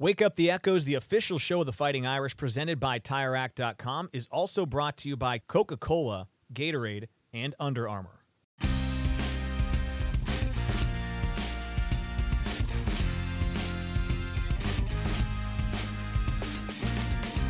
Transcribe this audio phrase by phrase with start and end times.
[0.00, 4.28] Wake Up the Echoes, the official show of the Fighting Irish, presented by TireRack.com, is
[4.30, 8.22] also brought to you by Coca Cola, Gatorade, and Under Armour.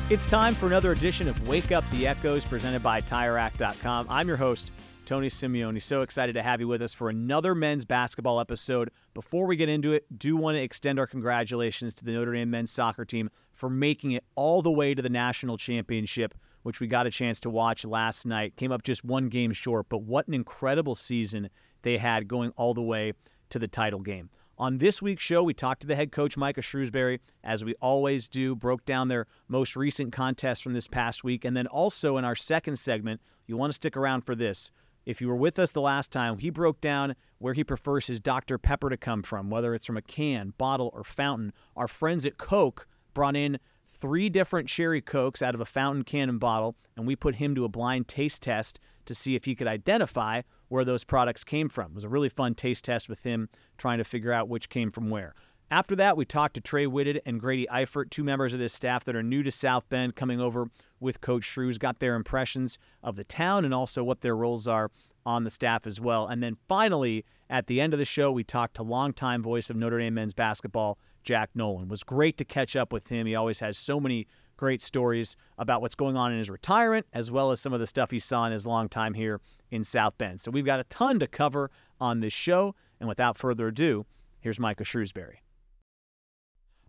[0.09, 4.07] It's time for another edition of Wake Up the Echoes, presented by TireRack.com.
[4.09, 4.73] I'm your host,
[5.09, 5.81] Tony Simeone.
[5.81, 8.91] So excited to have you with us for another men's basketball episode.
[9.15, 12.51] Before we get into it, do want to extend our congratulations to the Notre Dame
[12.51, 16.87] men's soccer team for making it all the way to the national championship, which we
[16.87, 18.57] got a chance to watch last night.
[18.57, 21.49] Came up just one game short, but what an incredible season
[21.81, 23.15] they had going all the way
[23.49, 24.29] to the title game.
[24.59, 28.29] On this week's show, we talked to the head coach, Micah Shrewsberry, as we always
[28.29, 31.47] do, broke down their most recent contest from this past week.
[31.47, 34.71] And then also in our second segment, you want to stick around for this.
[35.09, 38.21] If you were with us the last time, he broke down where he prefers his
[38.21, 38.59] Dr.
[38.59, 41.55] Pepper to come from, whether it's from a can, bottle, or fountain.
[41.75, 46.29] Our friends at Coke brought in three different cherry Cokes out of a fountain can
[46.29, 49.55] and bottle, and we put him to a blind taste test to see if he
[49.55, 51.93] could identify where those products came from.
[51.93, 54.91] It was a really fun taste test with him trying to figure out which came
[54.91, 55.35] from where.
[55.71, 59.05] After that, we talked to Tre Whitted and Grady Eifert, two members of this staff
[59.05, 63.17] that are new to South Bend, coming over with Coach Shrews, got their impressions of
[63.17, 64.91] the town and also what their roles are
[65.27, 66.27] on the staff as well.
[66.27, 69.77] And then finally, at the end of the show, we talked to longtime voice of
[69.77, 71.85] Notre Dame men's basketball, Jack Nolan.
[71.85, 73.27] It was great to catch up with him.
[73.27, 77.31] He always has so many great stories about what's going on in his retirement, as
[77.31, 79.39] well as some of the stuff he saw in his long time here
[79.71, 80.41] in South Bend.
[80.41, 82.75] So we've got a ton to cover on this show.
[82.99, 84.07] And without further ado,
[84.41, 85.37] here's Micah Shrewsberry.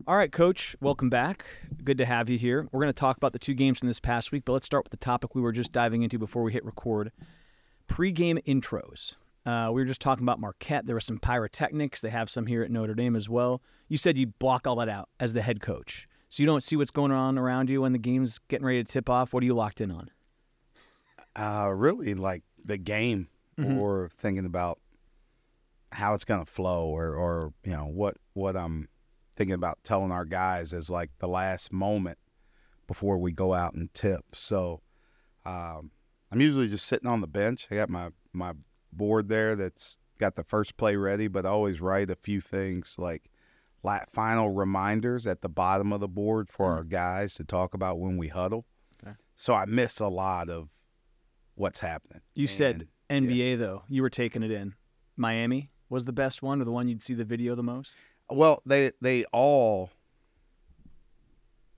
[0.08, 1.46] All right, Coach, welcome back.
[1.84, 2.68] Good to have you here.
[2.72, 4.86] We're going to talk about the two games from this past week, but let's start
[4.86, 7.12] with the topic we were just diving into before we hit record
[7.88, 9.16] pre-game intros.
[9.46, 10.86] Uh, we were just talking about Marquette.
[10.86, 12.02] There were some pyrotechnics.
[12.02, 13.62] They have some here at Notre Dame as well.
[13.88, 16.76] You said you block all that out as the head coach, so you don't see
[16.76, 19.34] what's going on around you when the game's getting ready to tip off.
[19.34, 20.10] What are you locked in on?
[21.36, 23.28] Uh, really, like the game,
[23.58, 23.78] Mhm.
[23.80, 24.80] or thinking about
[25.92, 28.88] how it's going to flow, or or you know what what I'm
[29.40, 32.18] thinking about telling our guys as like the last moment
[32.88, 34.26] before we go out and tip.
[34.36, 34.82] So
[35.46, 35.92] um,
[36.30, 37.66] I'm usually just sitting on the bench.
[37.72, 38.52] I got my my
[38.92, 42.96] board there that's got the first play ready, but I always write a few things
[42.98, 43.30] like
[44.12, 48.18] final reminders at the bottom of the board for our guys to talk about when
[48.18, 48.66] we huddle.
[49.02, 49.16] Okay.
[49.38, 50.68] So I miss a lot of
[51.56, 52.24] what's happening.
[52.36, 53.84] You said And, NBA though.
[53.88, 54.76] You were taking it in.
[55.16, 57.96] Miami was the best one, or the one you'd see the video the most.
[58.30, 59.90] Well, they they all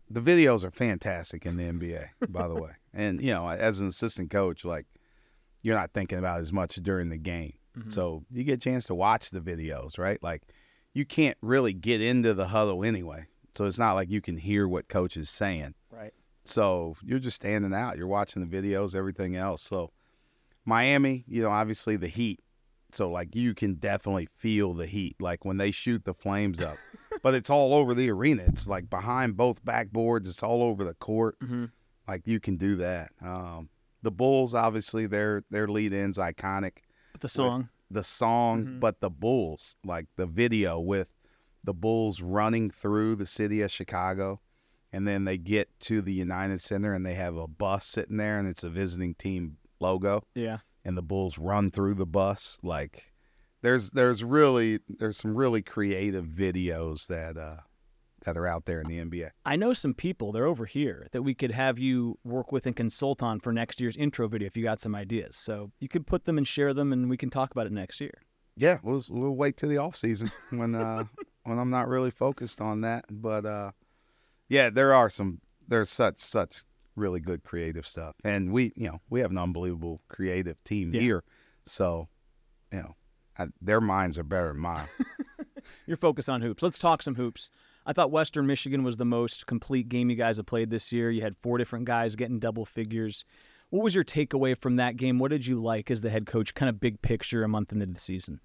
[0.10, 2.72] the videos are fantastic in the NBA, by the way.
[2.94, 4.86] And you know, as an assistant coach, like
[5.62, 7.54] you're not thinking about as much during the game.
[7.78, 7.90] Mm-hmm.
[7.90, 10.22] So you get a chance to watch the videos, right?
[10.22, 10.44] Like
[10.94, 13.28] you can't really get into the huddle anyway.
[13.56, 15.74] So it's not like you can hear what coach is saying.
[15.90, 16.14] Right.
[16.44, 17.98] So you're just standing out.
[17.98, 19.62] You're watching the videos, everything else.
[19.62, 19.92] So
[20.66, 22.42] Miami, you know, obviously the heat.
[22.96, 26.78] So like you can definitely feel the heat, like when they shoot the flames up.
[27.24, 28.44] but it's all over the arena.
[28.48, 30.28] It's like behind both backboards.
[30.28, 31.40] It's all over the court.
[31.40, 31.66] Mm-hmm.
[32.08, 33.12] Like you can do that.
[33.22, 33.70] Um,
[34.02, 36.78] the Bulls, obviously, their their lead in's iconic
[37.20, 37.70] The song.
[37.90, 38.80] the song, Mhm.
[38.80, 41.10] but the Bulls, like the video with
[41.64, 44.42] the Bulls running through the city of Chicago,
[44.92, 48.40] and then they get to the United Center and they have a bus sitting there
[48.40, 50.60] and it's a visiting team logo, Yeah.
[50.84, 52.58] And the Bulls run through the bus.
[52.64, 53.14] Like
[53.62, 57.62] there's there's really there's some really creative videos that uh
[58.24, 59.32] that are out there in the NBA.
[59.46, 60.32] I know some people.
[60.32, 63.82] They're over here that we could have you work with and consult on for next
[63.82, 65.38] year's intro video if you got some ideas.
[65.38, 68.00] So you could put them and share them, and we can talk about it next
[68.00, 68.22] year.
[68.56, 71.06] Yeah, we'll we'll wait till the off season when uh
[71.44, 73.06] when I'm not really focused on that.
[73.10, 73.72] But uh
[74.50, 76.64] yeah, there are some there's such such
[76.96, 78.16] really good creative stuff.
[78.24, 81.02] And we you know, we have an unbelievable creative team Yeah.
[81.02, 81.24] here.
[81.66, 82.08] So,
[82.72, 82.96] you know,
[83.38, 84.88] I, their minds are better than mine.
[85.86, 86.64] You're focused on hoops.
[86.64, 87.50] Let's talk some hoops.
[87.86, 91.10] I thought Western Michigan was the most complete game you guys have played this year.
[91.12, 93.26] You had four different guys getting double figures.
[93.70, 95.18] What was your takeaway from that game?
[95.18, 97.86] What did you like as the head coach, kind of big picture a month into
[97.86, 98.42] the season?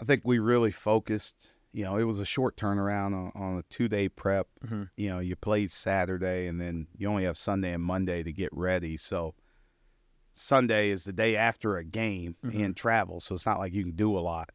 [0.00, 1.52] I think we really focused.
[1.72, 4.48] You know, it was a short turnaround on, on a two day prep.
[4.64, 4.90] Mhm.
[4.96, 8.50] You know, you played Saturday and then you only have Sunday and Monday to get
[8.52, 8.96] ready.
[8.96, 9.34] So
[10.32, 12.64] Sunday is the day after a game Mhm.
[12.64, 13.20] and travel.
[13.20, 14.50] So it's not like you can do a lot.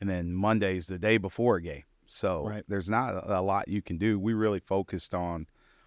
[0.00, 1.84] And then Monday is the day before a game.
[2.06, 2.64] So Right.
[2.68, 4.18] there's not a, a lot you can do.
[4.18, 5.46] We really focused on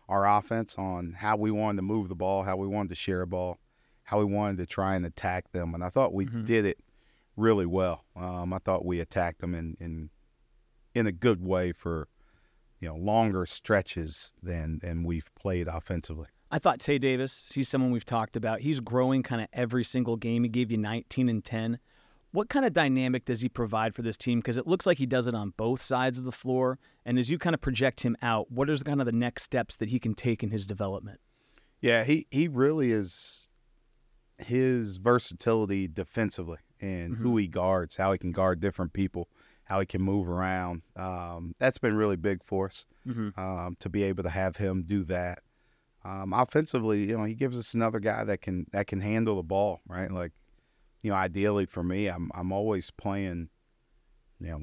[0.10, 3.22] our offense, on how we wanted to move the ball, how we wanted to share
[3.22, 3.60] a ball,
[4.04, 5.74] how we wanted to try and attack them.
[5.76, 6.46] And I thought we Mhm.
[6.46, 6.80] did it
[7.38, 8.06] really well.
[8.16, 10.10] Um, I thought we attacked them and, in
[10.94, 12.08] in a good way for
[12.80, 16.28] you know longer stretches than than we've played offensively.
[16.52, 18.62] I thought Tae Davis, he's someone we've talked about.
[18.62, 20.44] He's growing kind of every single game.
[20.44, 21.78] He gave you 19 and 10.
[22.32, 24.40] What kind of dynamic does he provide for this team?
[24.40, 26.80] Because it looks like he does it on both sides of the floor.
[27.06, 29.76] And as you kind of project him out, what is kind of the next steps
[29.76, 31.20] that he can take in his development?
[31.82, 33.48] Yeah, he he really is
[34.38, 37.24] his versatility defensively and mm-hmm.
[37.24, 39.30] who he guards, how he can guard different people,
[39.70, 40.82] how he can move around.
[40.96, 43.40] Um, that's been really big for us mm-hmm.
[43.40, 45.40] um, to be able to have him do that.
[46.04, 49.44] Um, offensively, you know, he gives us another guy that can that can handle the
[49.44, 50.10] ball, right?
[50.10, 50.32] Like,
[51.04, 53.50] you know, ideally for me, I'm I'm always playing,
[54.40, 54.62] you know,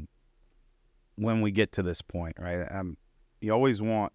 [1.14, 2.67] when we get to this point, right?
[2.70, 2.97] I'm
[3.41, 4.12] you always want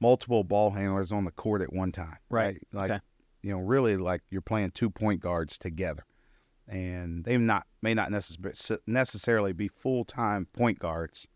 [0.00, 2.46] multiple ball handlers on the court at one time, right?
[2.46, 2.66] right?
[2.72, 3.00] Like, okay.
[3.42, 6.04] you know, really like you're playing two point guards together,
[6.70, 11.26] and they not may not necess- necessarily be full time point guards,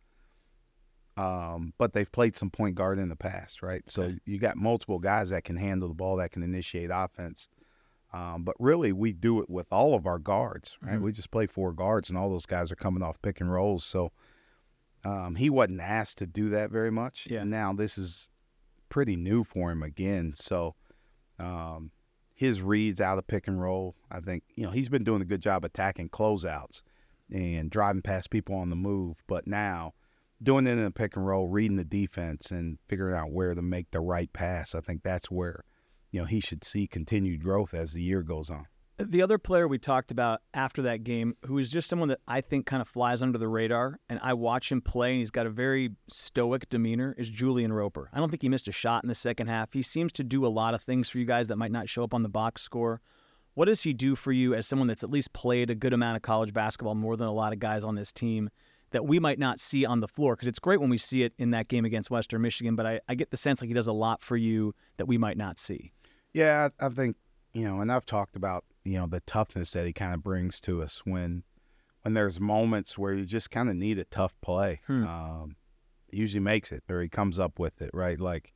[1.17, 3.83] um, but they've played some point guard in the past, right?
[3.89, 4.19] So okay.
[4.25, 7.49] you got multiple guys that can handle the ball, that can initiate offense.
[8.13, 10.95] Um, but really, we do it with all of our guards, right?
[10.95, 11.05] Mm-hmm.
[11.05, 13.85] We just play four guards, and all those guys are coming off pick and rolls.
[13.85, 14.13] So
[15.05, 17.27] um, he wasn't asked to do that very much.
[17.29, 17.43] Yeah.
[17.43, 18.29] Now this is
[18.89, 20.33] pretty new for him again.
[20.37, 20.77] So
[21.41, 21.91] um,
[22.35, 25.27] his reads out of pick and roll, I think, you know, he's been doing a
[25.27, 26.83] good job attacking closeouts
[27.33, 29.23] and driving past people on the move.
[29.29, 29.95] But now
[30.43, 33.63] doing it in a pick and roll, reading the defense and figuring out where to
[33.63, 35.65] make the right pass, I think that's where,
[36.11, 38.67] you know, he should see continued growth as the year goes on.
[38.97, 42.41] The other player we talked about after that game, who is just someone that I
[42.41, 45.47] think kind of flies under the radar, and I watch him play, and he's got
[45.47, 48.09] a very stoic demeanor, is Julian Roper.
[48.13, 49.73] I don't think he missed a shot in the second half.
[49.73, 52.05] He seems to do a lot of things for you guys that might not show
[52.05, 53.01] up on the box score.
[53.55, 56.15] What does he do for you as someone that's at least played a good amount
[56.15, 58.49] of college basketball, more than a lot of guys on this team,
[58.93, 60.37] that we might not see on the floor?
[60.37, 63.01] Because it's great when we see it in that game against Western Michigan, but I,
[63.09, 65.59] I get the sense like he does a lot for you that we might not
[65.59, 65.91] see.
[66.33, 67.17] Yeah, I think,
[67.53, 70.61] you know, and I've talked about you know the toughness that he kind of brings
[70.61, 71.43] to us when
[72.03, 74.81] when there's moments where you just kind of need a tough play.
[74.87, 75.07] Hmm.
[75.07, 75.57] Um,
[76.11, 78.21] usually makes it or he comes up with it, right?
[78.21, 78.55] Like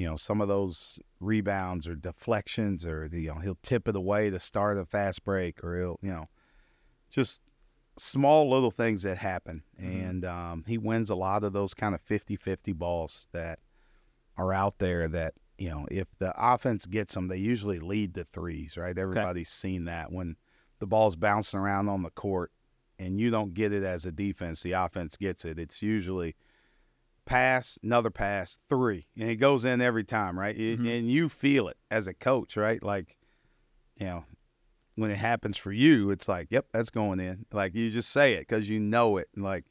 [0.00, 3.94] you know some of those rebounds or deflections or the, you know he'll tip it
[3.94, 6.26] away to start a fast break or he'll you know
[7.10, 7.42] just
[7.98, 10.00] small little things that happen mm-hmm.
[10.00, 13.58] and um, he wins a lot of those kind of 50-50 balls that
[14.38, 18.24] are out there that you know, if the offense gets them, they usually lead the
[18.24, 18.96] threes, right?
[18.96, 19.68] Everybody's okay.
[19.68, 20.36] seen that when
[20.78, 22.50] the ball's bouncing around on the court
[22.98, 25.58] and you don't get it as a defense, the offense gets it.
[25.58, 26.34] It's usually
[27.26, 30.56] pass, another pass, three, and it goes in every time, right?
[30.56, 30.86] Mm-hmm.
[30.86, 32.82] And you feel it as a coach, right?
[32.82, 33.18] Like,
[33.96, 34.24] you know,
[34.94, 37.44] when it happens for you, it's like, yep, that's going in.
[37.52, 39.28] Like you just say it because you know it.
[39.36, 39.66] like,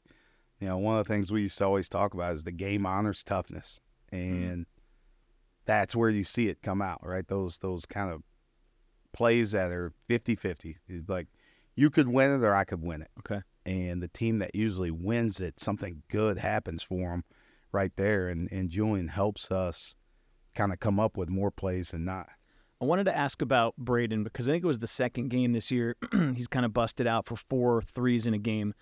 [0.60, 2.86] you know, one of the things we used to always talk about is the game
[2.86, 3.80] honors toughness,
[4.12, 4.24] mm-hmm.
[4.24, 4.79] and mm-hmm
[5.66, 7.26] that's where you see it come out, right?
[7.26, 8.22] Those those kind of
[9.12, 10.76] plays that are 50-50.
[11.08, 11.28] Like
[11.74, 13.10] you could win it or I could win it.
[13.20, 13.42] Okay.
[13.66, 17.24] And the team that usually wins it, something good happens for them
[17.72, 19.94] right there and and Julian helps us
[20.56, 22.28] kind of come up with more plays than not.
[22.82, 25.70] I wanted to ask about Braeden because I think it was the second game this
[25.70, 25.96] year
[26.34, 28.74] he's kind of busted out for four threes in a game.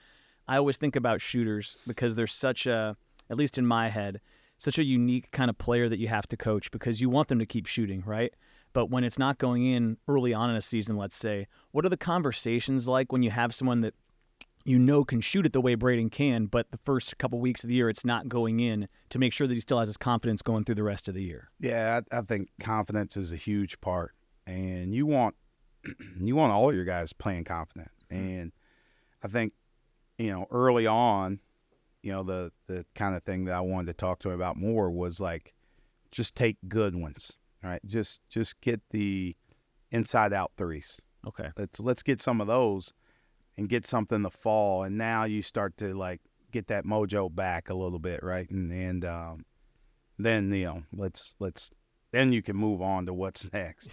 [0.47, 2.97] I always think about shooters because there's such a
[3.29, 4.21] at least in my head
[4.58, 7.38] such a unique kind of player that you have to coach because you want them
[7.38, 8.34] to keep shooting, right?
[8.72, 11.88] But when it's not going in early on in a season, let's say, what are
[11.88, 13.94] the conversations like when you have someone that
[14.65, 17.69] you know can shoot it the way Braeden can, but the first couple weeks of
[17.69, 20.43] the year it's not going in to make sure that he still has his confidence
[20.43, 21.48] going through the rest of the year?
[21.58, 24.15] Yeah, I, I think confidence is a huge part,
[24.46, 25.36] and you want
[26.20, 28.22] you want all your guys playing confident, mm-hmm.
[28.22, 28.53] and
[29.22, 29.55] I think
[30.19, 31.41] you know early on
[32.02, 34.56] you know the the kind of thing that I wanted to talk to him about
[34.56, 35.55] more was like
[36.10, 37.81] just take good ones right?
[37.86, 39.36] Just just get the
[39.90, 41.00] inside out threes.
[41.26, 41.50] Okay.
[41.56, 42.93] Let's let's get some of those
[43.56, 44.84] and get something to fall.
[44.84, 46.20] And now you start to like
[46.52, 48.48] get that mojo back a little bit right?
[48.50, 49.44] And and um,
[50.19, 51.70] then you know let's let's
[52.12, 53.90] then you can move on to what's next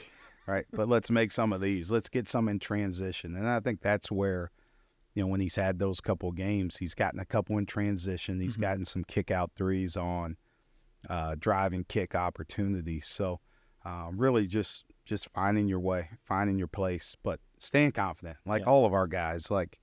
[0.48, 0.66] right?
[0.72, 1.92] But let's make some of these.
[1.92, 3.36] Let's get some in transition.
[3.36, 4.52] And I think that's where
[5.16, 8.40] you know, when he's had those couple games, he's gotten a couple in transition.
[8.40, 8.62] He's mm-hmm.
[8.62, 10.38] gotten some kick out threes on
[11.10, 13.08] uh, driving kick opportunities.
[13.08, 13.40] So
[13.86, 18.38] uh, really just just finding your way, finding your place, but staying confident.
[18.46, 18.70] Like yeah.
[18.70, 19.80] all of our guys, like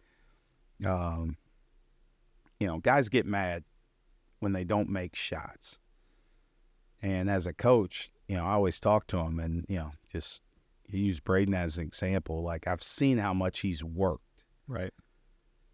[0.84, 1.36] um,
[2.60, 3.64] you know, guys get mad
[4.40, 5.78] when they don't make shots.
[7.00, 10.42] And as a coach, you know, I always talk to him and, you know, just
[10.88, 12.42] use Braeden as an example.
[12.42, 14.44] Like I've seen how much he's worked.
[14.68, 14.92] Right.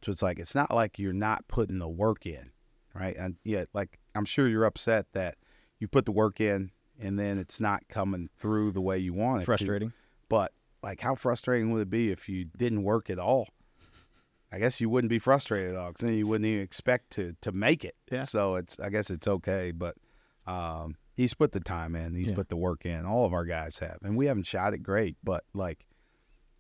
[0.09, 2.51] So it's like it's not like you're not putting the work in,
[2.95, 3.15] right?
[3.15, 5.37] And yeah, like I'm sure you're upset that
[5.79, 9.37] you put the work in and then it's not coming through the way you want
[9.37, 9.45] It's it.
[9.45, 9.47] to.
[9.51, 9.93] frustrating.
[10.31, 13.49] But like, how frustrating would it be if you didn't work at all?
[14.51, 17.37] I guess you wouldn't be frustrated at all because then you wouldn't even expect to
[17.43, 17.95] to make it.
[18.11, 18.23] Yeah.
[18.23, 19.95] So it's I guess it's okay, but
[20.47, 22.37] um, he's put the time in, he's Yeah.
[22.37, 23.05] put the work in.
[23.05, 25.85] All of our guys have, and we haven't shot it great, but like,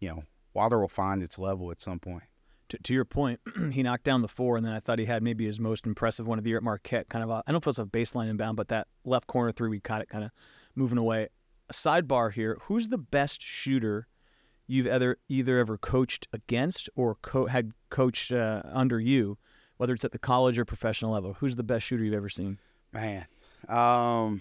[0.01, 2.25] you know, water will find its level at some point.
[2.71, 3.41] To, to your point,
[3.73, 6.27] he knocked down the four, and then I thought he had maybe his most impressive
[6.27, 7.09] one of the year at Marquette.
[7.09, 9.53] Kind of, I don't know if it was a baseline inbound, but that left corner
[9.53, 10.31] three, we caught it kind of
[10.75, 11.29] moving away.
[11.71, 14.07] A sidebar here: Who's the best shooter
[14.67, 19.39] you've either either ever coached against or co- had coached uh, under you,
[19.79, 21.35] whether it's at the college or professional level?
[21.35, 22.59] Who's the best shooter you've ever seen?
[22.93, 23.27] Man,
[23.69, 24.41] um,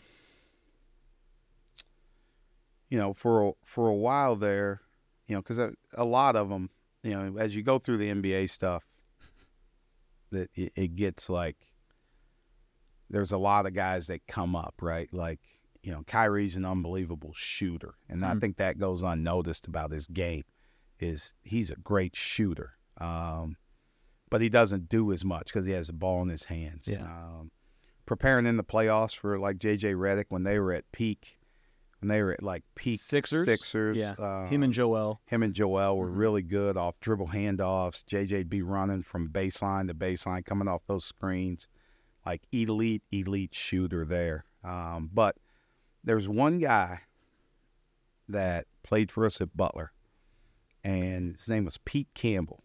[2.90, 4.82] you know, for a, for a while there,
[5.28, 6.70] you know, because a, a lot of them,
[7.08, 8.84] you know, as you go through the NBA stuff,
[10.32, 11.56] that it, it gets like
[13.10, 15.12] there's a lot of guys that come up, right?
[15.14, 15.40] Like,
[15.82, 18.42] you know, Kyrie's an unbelievable shooter, and I Mhm.
[18.42, 20.44] think that goes unnoticed about his game.
[21.00, 23.56] Is he's a great shooter, um,
[24.30, 26.88] but he doesn't do as much because he has the ball in his hands.
[26.88, 27.04] Yeah.
[27.04, 27.52] Um,
[28.06, 31.37] preparing in the playoffs for like JJ Redick when they were at peak,
[32.00, 33.46] when they were at like peak Sixers?
[33.46, 33.98] Sixers.
[33.98, 34.12] Yeah.
[34.20, 35.22] uh, Him and Joel.
[35.26, 36.18] him and Joel were Mhm.
[36.18, 38.04] really good off dribble handoffs.
[38.06, 41.68] JJ'd be running from baseline to baseline, coming off those screens.
[42.26, 44.46] Like elite, elite shooter there.
[44.64, 45.38] Um, but
[46.04, 47.02] there's one guy
[48.28, 49.92] that played for us at Butler,
[50.84, 52.64] and his name was Pete Campbell.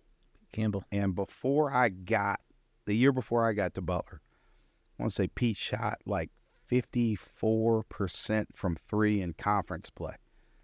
[0.52, 0.84] Campbell.
[0.92, 2.40] And before I got,
[2.84, 4.20] the year before I got to Butler,
[4.98, 6.30] I want to say Pete shot like
[6.72, 10.14] 54% from three in conference play.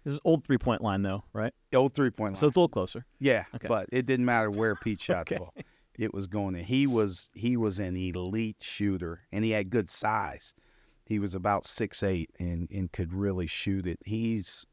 [0.03, 1.53] This is old three point line though, right?
[1.73, 2.35] Old three point line.
[2.35, 3.05] So it's a little closer.
[3.19, 3.67] Yeah, Okay.
[3.67, 5.35] but it didn't matter where Pete shot Okay.
[5.35, 5.53] the ball.
[5.97, 6.63] It was going in.
[6.63, 10.53] He was he was an elite shooter, and he had good size.
[11.05, 13.99] He was about six eight and and could really shoot it.
[14.05, 14.65] He's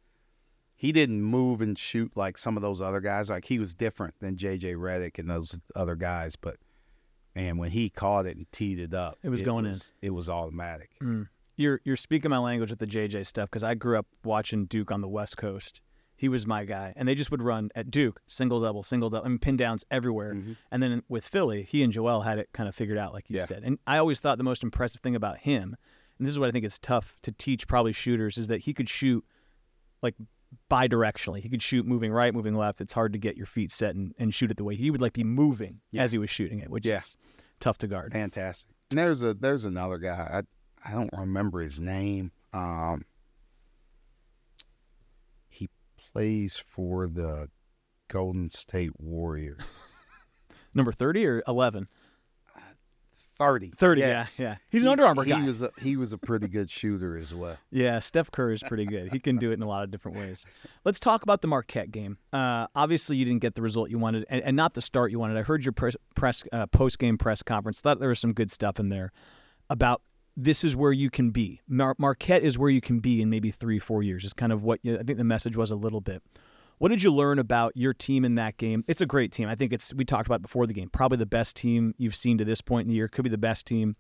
[0.77, 3.29] he didn't move and shoot like some of those other guys.
[3.29, 6.37] Like he was different than JJ Redick and those other guys.
[6.37, 6.57] But
[7.37, 9.77] man, when he caught it and teed it up, It was going in.
[10.03, 10.91] It was automatic.
[11.03, 11.29] Mm.
[11.57, 14.91] You're you're speaking my language with the JJ stuff because I grew up watching Duke
[14.91, 15.81] on the West Coast.
[16.19, 19.27] He was my guy, and they just would run at Duke single double, single double,
[19.27, 20.33] and pin downs everywhere.
[20.35, 20.57] Mhm.
[20.71, 23.37] And then with Philly, he and Joel had it kind of figured out, like you
[23.37, 23.45] Yeah.
[23.45, 23.63] said.
[23.65, 25.77] And I always thought the most impressive thing about him,
[26.19, 28.73] and this is what I think is tough to teach probably shooters, is that he
[28.73, 29.25] could shoot
[30.03, 30.15] like
[30.71, 31.41] bidirectionally.
[31.41, 32.81] He could shoot moving right, moving left.
[32.81, 35.01] It's hard to get your feet set and, and shoot it the way he would
[35.01, 36.03] like be moving yeah.
[36.03, 36.99] as he was shooting it, which yeah.
[36.99, 37.17] is
[37.61, 38.13] tough to guard.
[38.13, 38.71] Fantastic.
[38.91, 40.43] And there's a there's another guy.
[40.85, 42.31] I I don't remember his name.
[42.53, 43.05] Um,
[45.49, 45.69] he
[46.13, 47.51] plays for the
[48.09, 49.61] Golden State Warriors.
[50.75, 51.89] Number thirty or eleven?
[53.37, 53.73] 30.
[53.77, 54.39] 30, yes.
[54.39, 54.57] yeah, yeah.
[54.71, 55.41] He's an he, Under Armour guy.
[55.41, 57.57] He was, a, he was a pretty good shooter as well.
[57.71, 59.13] Yeah, Steph Curry is pretty good.
[59.13, 60.47] He can do it in a lot of different ways.
[60.85, 62.17] Let's talk about the Marquette game.
[62.33, 65.19] Uh, obviously, you didn't get the result you wanted, and, and, not the start you
[65.19, 65.37] wanted.
[65.37, 67.81] I heard your press, press uh, post-game press conference.
[67.81, 69.13] Thought there was some good stuff in there
[69.69, 70.01] about
[70.37, 71.61] this is where you can be.
[71.69, 74.25] Mar- Marquette is where you can be in maybe three, four years.
[74.25, 76.23] Is kind of what you, I think the message was a little bit.
[76.79, 78.85] What did you learn about your team in that game?
[78.87, 79.49] It's a great team.
[79.49, 80.91] I think it's we talked about before the game.
[80.91, 83.09] Probably the best team you've seen to this point in the year.
[83.09, 83.97] Could be the best team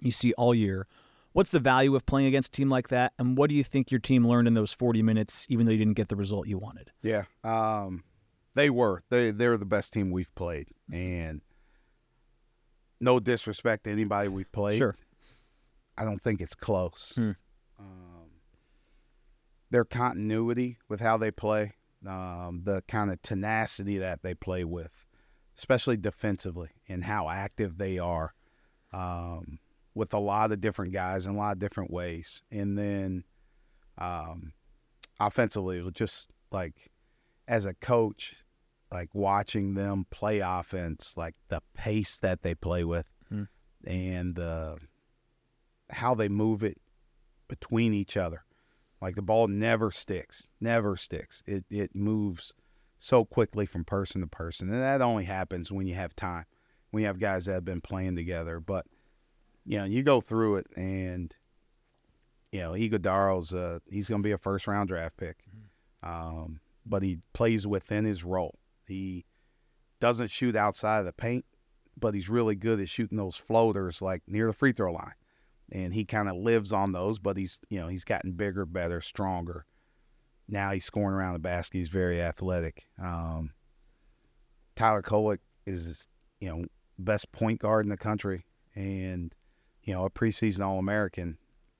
[0.00, 0.86] you see all year.
[1.32, 3.12] What's the value of playing against a team like that?
[3.18, 5.78] And what do you think your team learned in those 40 minutes, even though you
[5.78, 6.90] didn't get the result you wanted?
[7.02, 7.24] Yeah.
[7.44, 8.02] Um,
[8.54, 11.40] they were they they're the best team we've played, and
[13.00, 14.78] no disrespect to anybody we've played.
[14.78, 14.94] Sure.
[15.96, 17.12] I don't think it's close.
[17.14, 17.32] Hmm.
[17.78, 18.30] Um,
[19.70, 21.74] their continuity with how they play,
[22.06, 25.06] um, the kind of tenacity that they play with,
[25.56, 28.34] especially defensively, and how active they are
[28.92, 29.58] um,
[29.94, 32.42] with a lot of different guys in a lot of different ways.
[32.50, 33.24] And then
[33.98, 34.52] um,
[35.18, 36.90] offensively, it was just like
[37.46, 38.44] as a coach,
[38.92, 43.44] like watching them play offense, like the pace that they play with, Hmm.
[43.86, 44.76] and uh,
[45.90, 46.78] how they move it
[47.48, 48.44] between each other.
[49.00, 51.42] Like the ball never sticks, never sticks.
[51.46, 52.52] It it moves
[52.98, 56.44] so quickly from person to person, and that only happens when you have time,
[56.90, 58.60] when you have guys that have been playing together.
[58.60, 58.86] But
[59.64, 61.34] you know, you go through it, and
[62.52, 65.38] you know, Ighodaro's uh, he's going to be a first round draft pick,
[66.02, 68.58] um, but he plays within his role.
[68.86, 69.24] He
[70.00, 71.46] doesn't shoot outside of the paint,
[71.98, 75.14] but he's really good at shooting those floaters like near the free throw line.
[75.72, 79.00] And he kind of lives on those, but he's you know he's gotten bigger, better,
[79.00, 79.66] stronger.
[80.48, 81.78] Now he's scoring around the basket.
[81.78, 82.84] He's very athletic.
[83.00, 83.52] Um,
[84.76, 86.08] Tyler Kolek is
[86.40, 86.64] you know
[86.98, 89.34] best point guard in the country, and
[89.82, 91.38] you know a preseason All American,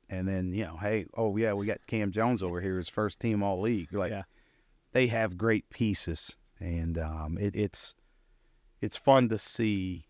[0.09, 3.19] and then you know, hey, oh yeah, we got Cam Jones over here, his first
[3.21, 3.93] team All League.
[3.93, 4.23] Like Yeah.
[4.93, 7.95] they have great pieces, and um, it, it's
[8.81, 10.07] it's fun to see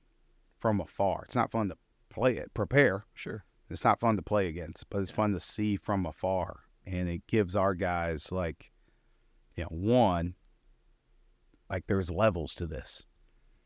[0.59, 1.23] from afar.
[1.25, 1.77] It's not fun to
[2.11, 3.07] play it, prepare.
[3.15, 3.45] Sure.
[3.71, 7.27] It's not fun to play against, but it's fun to see from afar, and it
[7.27, 8.73] gives our guys like,
[9.57, 10.35] you know, one,
[11.69, 13.07] like there's levels to this.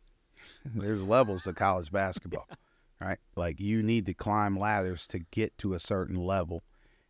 [0.65, 2.47] there's levels to college basketball,
[3.01, 3.19] right?
[3.37, 6.65] Like you need to climb ladders to get to a certain level,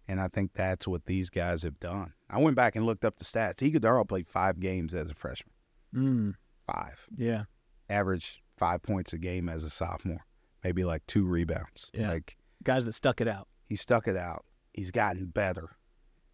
[0.07, 2.13] and I think that's what these guys have done.
[2.31, 3.57] I went back and looked up the stats.
[3.57, 5.53] Ighodaro played five games as a freshman,
[5.95, 6.35] Mm,
[6.67, 7.45] five, yeah.
[7.91, 10.25] averaged five points a game as a sophomore,
[10.63, 12.11] maybe like two rebounds, Yeah.
[12.11, 13.49] like Guys that stuck it out.
[13.67, 14.45] he stuck it out.
[14.73, 15.77] He's gotten better,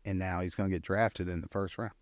[0.05, 1.93] and now he's going to get drafted in the first round.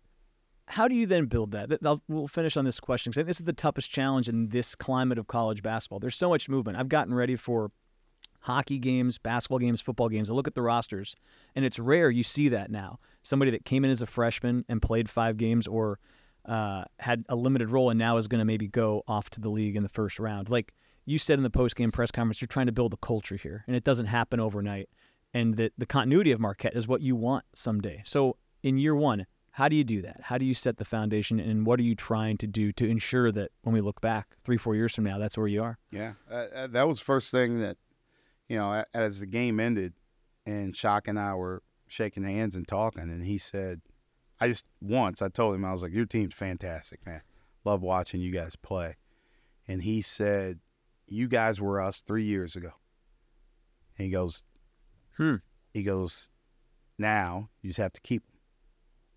[0.67, 1.79] How do you then build that?
[1.83, 5.17] I'll, we'll finish on this question because this is the toughest challenge in this climate
[5.17, 5.99] of college basketball.
[5.99, 6.77] There's so much movement.
[6.77, 7.71] I've gotten ready for
[8.41, 10.29] hockey games, basketball games, football games.
[10.29, 11.15] I look at the rosters,
[11.55, 12.99] and it's rare you see that now.
[13.23, 15.99] Somebody that came in as a freshman and played five games or
[16.45, 19.49] uh, had a limited role and now is going to maybe go off to the
[19.49, 20.49] league in the first round.
[20.49, 20.73] Like
[21.09, 23.63] you said in the post game press conference, you're trying to build a culture here,
[23.65, 24.89] and it doesn't happen overnight.
[25.33, 28.03] And the, the continuity of Marquette is what you want someday.
[28.05, 30.21] So in year one, how do you do that?
[30.25, 33.31] How do you set the foundation, and what are you trying to do to ensure
[33.31, 35.79] that when we look back three, four years from now, that's where you are?
[35.91, 37.77] Yeah, uh, uh, that was first thing that,
[38.47, 39.93] you know, as the game ended,
[40.45, 43.81] and Shaka and I were shaking hands and talking, and he said,
[44.39, 47.21] I just once I told him I was like, your team's fantastic, man.
[47.65, 48.95] Love watching you guys play,
[49.67, 50.59] and he said,
[51.11, 52.71] you guys were us three years ago.
[53.97, 54.43] And he goes,
[55.17, 55.35] Hmm.
[55.73, 56.29] he goes,
[56.97, 58.37] now you just have to keep them,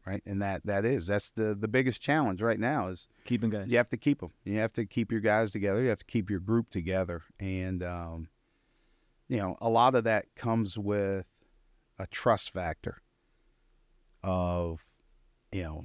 [0.06, 0.22] right?
[0.26, 3.68] And that that is that's the the biggest challenge right now is Keeping guys.
[3.68, 4.30] you have to keep them.
[4.44, 5.80] You have to keep your guys together.
[5.82, 8.28] You have to keep your group together, and um,
[9.28, 11.26] you know a lot of that comes with
[11.99, 13.02] a trust factor
[14.22, 14.84] of
[15.52, 15.85] you know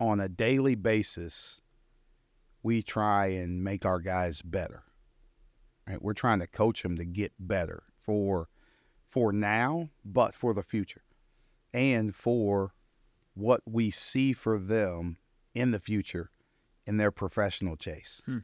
[0.00, 1.60] on a daily basis
[2.62, 4.82] we try and make our guys better.
[5.88, 6.02] Right?
[6.02, 8.48] We're trying to coach them to get better for
[9.08, 11.02] for now, but for the future,
[11.72, 12.74] and for
[13.34, 15.16] what we see for them
[15.54, 16.30] in the future
[16.86, 18.20] in their professional chase.
[18.26, 18.38] Hmm.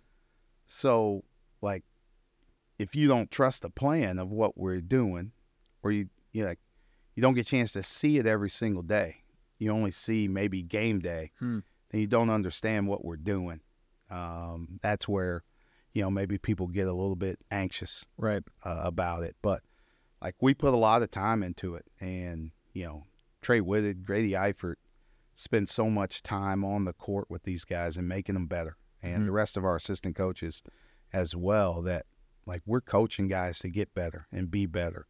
[0.66, 1.24] So,
[1.60, 1.84] like,
[2.78, 5.32] if you don't trust the plan of what we're doing,
[5.82, 6.60] or you you like,
[7.14, 9.18] you don't get a chance to see it every single day.
[9.58, 11.60] You only see maybe game day, Hmm.
[11.90, 13.60] then you don't understand what we're doing.
[14.10, 15.44] Um, that's where,
[15.94, 18.42] you know, maybe people get a little bit anxious Right.
[18.64, 19.36] uh, about it.
[19.40, 19.62] But
[20.20, 23.04] like we put a lot of time into it, and you know,
[23.40, 24.76] Tre Whitted, Grady Eifert
[25.34, 29.22] spend so much time on the court with these guys and making them better, and
[29.22, 29.26] Mhm.
[29.26, 30.62] the rest of our assistant coaches
[31.12, 31.80] as well.
[31.82, 32.06] That
[32.46, 35.06] like we're coaching guys to get better and be better,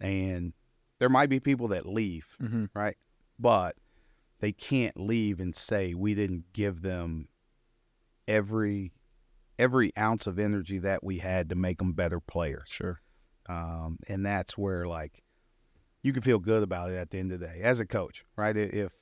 [0.00, 0.52] and
[0.98, 2.66] there might be people that leave, Mm-hmm.
[2.74, 2.96] right?
[3.38, 3.76] But
[4.40, 7.28] they can't leave and say we didn't give them
[8.26, 8.92] every
[9.58, 13.00] every ounce of energy that we had to make them better players Sure.
[13.48, 15.22] um, and that's where like
[16.02, 18.24] you can feel good about it at the end of the day as a coach,
[18.36, 18.56] right?
[18.56, 18.92] If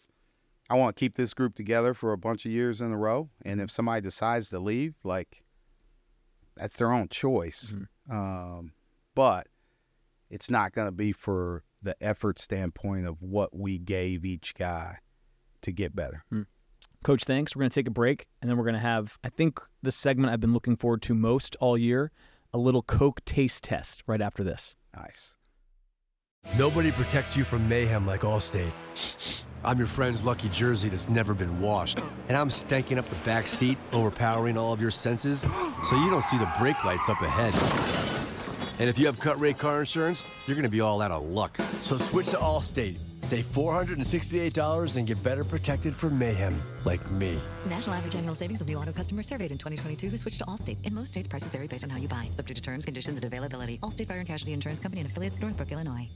[0.70, 3.28] I want to keep this group together for a bunch of years in a row,
[3.44, 5.44] and if somebody decides to leave, like
[6.56, 7.72] that's their own choice.
[8.10, 8.72] Um,
[9.14, 9.48] but
[10.30, 14.98] it's not going to be for the effort standpoint of what we gave each guy
[15.62, 16.24] to get better.
[17.06, 17.54] Coach, thanks.
[17.54, 19.92] We're going to take a break, and then we're going to have, I think, the
[19.92, 22.10] segment I've been looking forward to most all year
[22.52, 24.74] a little Coke taste test right after this.
[24.92, 25.36] Nice.
[26.58, 28.72] Nobody protects you from mayhem like Allstate.
[29.62, 33.46] I'm your friend's lucky jersey that's never been washed, and I'm stanking up the back
[33.46, 35.46] seat, overpowering all of your senses,
[35.84, 37.54] so you don't see the brake lights up ahead.
[38.80, 41.56] And if you have cut rate car insurance, you're gonna be all out of luck.
[41.82, 42.98] So switch to Allstate.
[43.26, 47.40] Save $468 and get better protected from mayhem like me.
[47.68, 50.76] National average annual savings of new auto customers surveyed in 2022 who switched to Allstate.
[50.84, 53.24] In most states, prices vary based on how you buy, subject to terms, conditions, and
[53.24, 53.78] availability.
[53.78, 56.08] Allstate Fire and Casualty Insurance Company and affiliates, Northbrook, Illinois.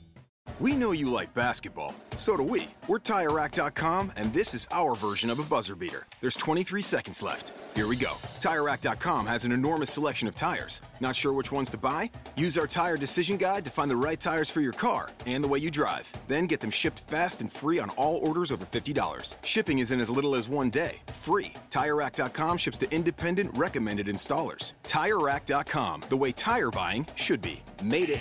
[0.58, 1.94] We know you like basketball.
[2.16, 2.68] So do we.
[2.86, 6.06] We're TireRack.com, and this is our version of a buzzer beater.
[6.20, 7.52] There's 23 seconds left.
[7.74, 8.12] Here we go.
[8.40, 10.82] TireRack.com has an enormous selection of tires.
[11.00, 12.10] Not sure which ones to buy?
[12.36, 15.48] Use our tire decision guide to find the right tires for your car and the
[15.48, 16.12] way you drive.
[16.26, 19.36] Then get them shipped fast and free on all orders over $50.
[19.42, 21.00] Shipping is in as little as one day.
[21.06, 21.54] Free.
[21.70, 24.74] TireRack.com ships to independent, recommended installers.
[24.84, 27.62] TireRack.com, the way tire buying should be.
[27.82, 28.20] Made it.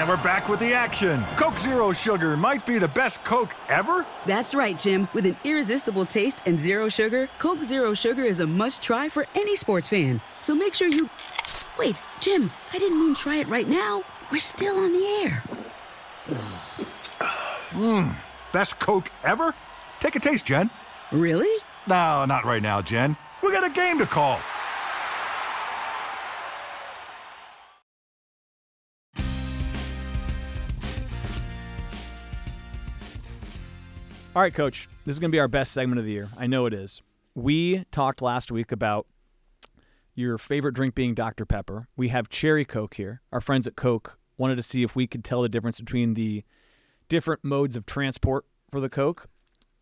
[0.00, 1.22] And we're back with the action.
[1.36, 4.06] Coke Zero Sugar might be the best Coke ever.
[4.24, 5.06] That's right, Jim.
[5.12, 9.26] With an irresistible taste and zero sugar, Coke Zero Sugar is a must try for
[9.34, 10.22] any sports fan.
[10.40, 11.10] So make sure you.
[11.78, 14.02] Wait, Jim, I didn't mean try it right now.
[14.32, 15.44] We're still on the air.
[17.72, 18.14] Mmm,
[18.54, 19.54] best Coke ever?
[19.98, 20.70] Take a taste, Jen.
[21.12, 21.62] Really?
[21.86, 23.18] No, not right now, Jen.
[23.42, 24.40] We got a game to call.
[34.36, 34.88] All right, coach.
[35.04, 36.28] This is going to be our best segment of the year.
[36.38, 37.02] I know it is.
[37.34, 39.08] We talked last week about
[40.14, 41.44] your favorite drink being Dr.
[41.44, 41.88] Pepper.
[41.96, 43.22] We have cherry Coke here.
[43.32, 46.44] Our friends at Coke wanted to see if we could tell the difference between the
[47.08, 49.26] different modes of transport for the Coke.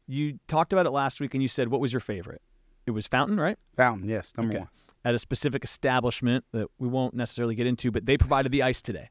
[0.06, 2.40] You talked about it last week and you said what was your favorite?
[2.86, 3.58] It was Fountain, right?
[3.76, 4.60] Fountain, yes, number Okay.
[4.60, 4.68] one.
[5.04, 8.80] At a specific establishment that we won't necessarily get into, but they provided the ice
[8.80, 9.10] today.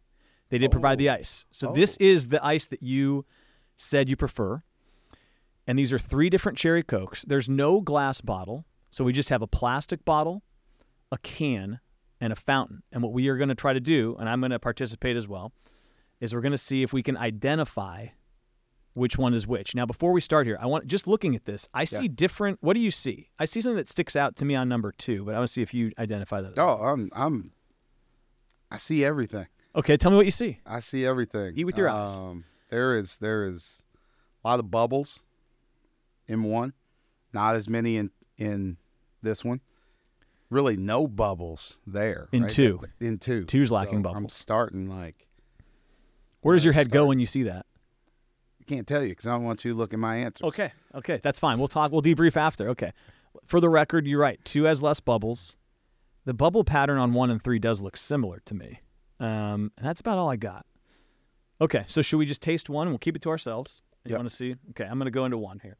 [0.50, 1.14] They did provide the oh.
[1.14, 1.46] ice.
[1.52, 2.04] So this oh.
[2.04, 3.24] is the ice that you
[3.76, 4.64] said you prefer.
[5.68, 7.24] And these are three different cherry cokes.
[7.24, 8.66] There's no glass bottle.
[8.90, 10.44] So we just have a plastic bottle,
[11.12, 11.82] a can,
[12.22, 12.84] and a fountain.
[12.92, 15.28] And what we are going to try to do, and I'm going to participate as
[15.28, 15.52] well,
[16.22, 18.08] is we're going to see if we can identify
[18.94, 19.76] which one is which.
[19.76, 22.58] Now, before we start here, I want just looking at this, I see different.
[22.62, 23.30] What do you see?
[23.38, 25.54] I see something that sticks out to me on number two, but I want to
[25.54, 26.58] see if you identify that.
[26.58, 27.52] Oh, I'm I'm
[28.72, 29.46] I see everything.
[29.76, 30.60] Okay, tell me what you see.
[30.66, 31.54] I see everything.
[31.56, 32.16] Eat with your eyes.
[32.16, 33.84] Um, there is there is
[34.44, 35.24] a lot of bubbles
[36.28, 36.74] in one,
[37.34, 38.78] not as many in in
[39.22, 39.62] this one.
[40.50, 42.30] Really, no bubbles there.
[42.32, 42.52] In right?
[42.52, 42.82] two.
[43.02, 43.44] In two.
[43.46, 44.34] Two's lacking So I'm bubbles.
[44.34, 45.28] starting like
[46.42, 47.66] Where does your head go when you see that?
[48.62, 50.46] I can't tell you because I don't want you to look at my answers.
[50.48, 51.58] Okay, okay, that's fine.
[51.58, 51.92] We'll talk.
[51.92, 52.70] We'll debrief after.
[52.70, 52.92] Okay.
[53.46, 54.40] For the record, you're right.
[54.46, 55.56] Two has less bubbles.
[56.26, 58.82] The bubble pattern on one and three does look similar to me.
[59.20, 60.66] Um, and that's about all I got.
[61.62, 63.82] Okay, so should we just taste one we'll keep it to ourselves?
[64.06, 64.20] You Yep.
[64.20, 64.56] want to see?
[64.72, 65.78] Okay, I'm going to go into one here.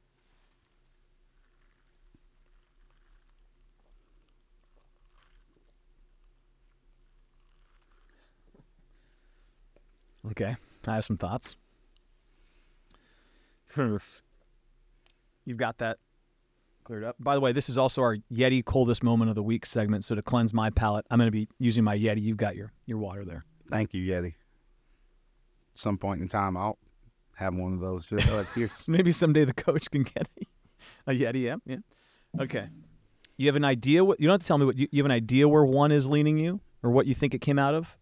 [10.32, 10.56] Okay,
[10.88, 11.56] I have some thoughts.
[15.46, 15.98] You've got that
[16.84, 17.16] cleared up.
[17.20, 20.04] By the way, this is also our Yeti coldest moment of the week segment.
[20.04, 22.22] So to cleanse my palate, I'm going to be using my Yeti.
[22.22, 23.46] You've got your your water there.
[23.70, 24.34] Thank you, Yeti.
[25.76, 26.78] Some point in time, I'll
[27.36, 28.68] have one of those just like you.
[28.68, 30.28] So maybe someday the coach can get
[31.08, 31.44] a, a Yeti.
[31.44, 31.78] Yeah, yeah.
[32.40, 32.68] Okay.
[33.38, 35.06] You have an idea what you don't have to tell me what you, you have
[35.06, 37.96] an idea where one is leaning you or what you think it came out of.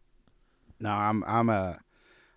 [0.80, 1.80] No, I'm I'm a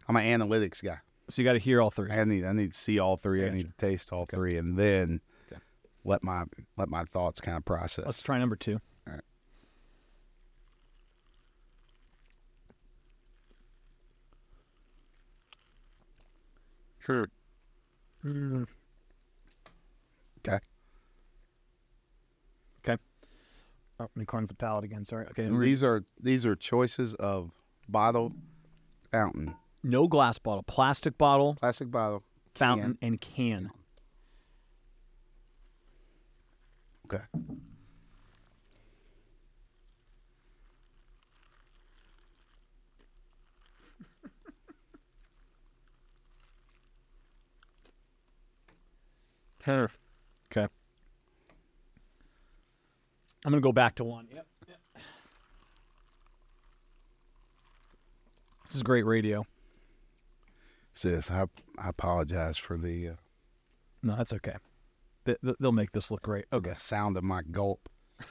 [0.08, 0.98] I'm an analytics guy.
[1.28, 2.10] So you got to hear all three.
[2.10, 3.44] I need I need to see all three.
[3.46, 5.20] I need to taste all three, and then
[5.52, 5.60] Okay.
[6.04, 6.44] let my
[6.78, 8.06] let my thoughts kind of process.
[8.06, 8.80] Let's try number two.
[9.06, 9.22] All right.
[16.98, 17.28] Sure.
[18.24, 18.64] Mm-hmm.
[20.46, 20.58] Okay.
[22.84, 23.02] Okay.
[24.00, 25.04] Oh, let me cleanse the palate again.
[25.04, 25.26] Sorry.
[25.26, 25.48] Okay.
[25.48, 27.52] These are these are choices of
[27.88, 28.32] bottle,
[29.10, 29.54] fountain,
[29.88, 32.22] no glass bottle, plastic bottle, plastic bottle,
[32.54, 33.08] fountain, can.
[33.08, 33.70] and can.
[37.06, 37.24] Okay.
[50.50, 50.66] Okay.
[53.44, 54.28] I'm gonna go back to one.
[54.32, 54.46] Yep.
[54.66, 54.78] yep.
[58.66, 59.44] This is great radio.
[60.98, 61.44] Sis, I
[61.78, 63.12] I apologize for the uh,
[64.02, 64.56] No, that's okay.
[65.22, 66.46] They, they'll make this look great.
[66.52, 66.70] Okay.
[66.70, 67.88] the sound of my gulp.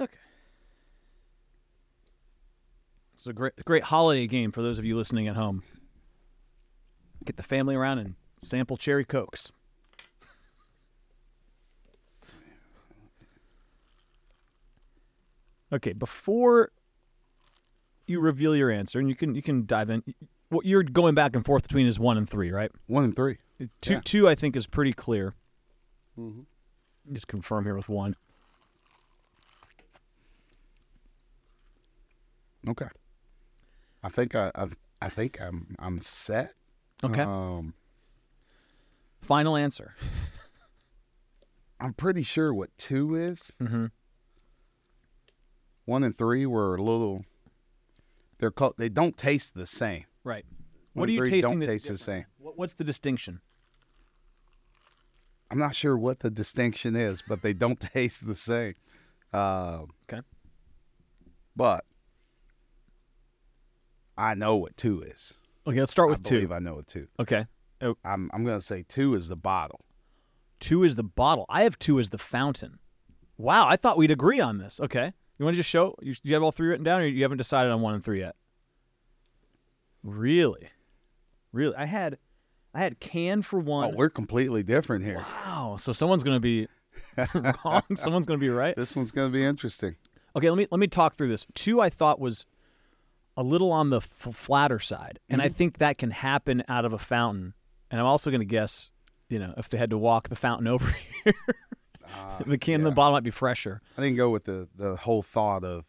[0.00, 0.18] Okay.
[3.14, 5.62] It's a great, great holiday game for those of you listening at home.
[7.24, 9.50] Get the family around and sample cherry cokes.
[15.72, 16.70] Okay, before
[18.06, 20.02] you reveal your answer, and you can you can dive in.
[20.50, 22.70] What you're going back and forth between is one and three, right?
[22.86, 23.38] One and three.
[23.80, 24.00] Two, Yeah.
[24.04, 25.34] two, I think, is pretty clear.
[27.10, 28.16] Just confirm here with one.
[32.68, 32.88] Okay.
[34.02, 34.66] I think I I,
[35.00, 36.54] I think I'm I'm set.
[37.02, 37.22] Okay.
[37.22, 37.74] Um,
[39.22, 39.94] Final answer.
[41.80, 43.52] I'm pretty sure what two is.
[43.60, 43.86] Mm-hmm.
[45.84, 47.24] One and three were a little.
[48.38, 48.74] They're called.
[48.78, 50.04] They don't taste the same.
[50.24, 50.44] Right.
[50.94, 51.60] One What are you tasting?
[51.60, 52.26] don't taste the same.
[52.38, 53.40] What's the distinction?
[55.50, 58.74] I'm not sure what the distinction is, but they don't taste the same.
[59.32, 60.22] Uh, Okay.
[61.54, 61.84] But
[64.16, 65.34] I know what two is.
[65.66, 66.34] Okay, let's start with I two.
[66.36, 67.08] believe I know what two.
[67.20, 67.46] Okay.
[67.80, 69.84] Oh, I'm I'm gonna say two is the bottle.
[70.60, 71.46] two is the bottle.
[71.48, 72.78] I have two as the fountain.
[73.36, 74.80] Wow, I thought we'd agree on this.
[74.80, 75.12] Okay.
[75.42, 75.96] You want to just show?
[76.00, 78.20] You, you have all three written down, or you haven't decided on one and three
[78.20, 78.36] yet?
[80.04, 80.68] Really,
[81.50, 81.74] really.
[81.74, 82.18] I had,
[82.72, 83.96] I had can for Oh, one.
[83.96, 85.16] we're completely different here.
[85.16, 85.78] wow.
[85.80, 86.68] So someone's gonna be
[87.64, 87.82] wrong.
[87.96, 88.76] Someone's gonna be right.
[88.76, 89.96] This one's gonna be interesting.
[90.36, 91.44] Okay, let me let me talk through this.
[91.54, 92.46] Two, I thought was
[93.36, 95.56] a little on the f- flatter side, and I mm-hmm.
[95.56, 97.54] think that can happen out of a fountain.
[97.90, 98.92] And I'm also going to guess,
[99.28, 101.34] you know, if they had to walk the fountain over here,
[102.14, 103.80] Ah, the can in the bottle might be fresher.
[103.96, 105.84] I didn't go with the the whole thought of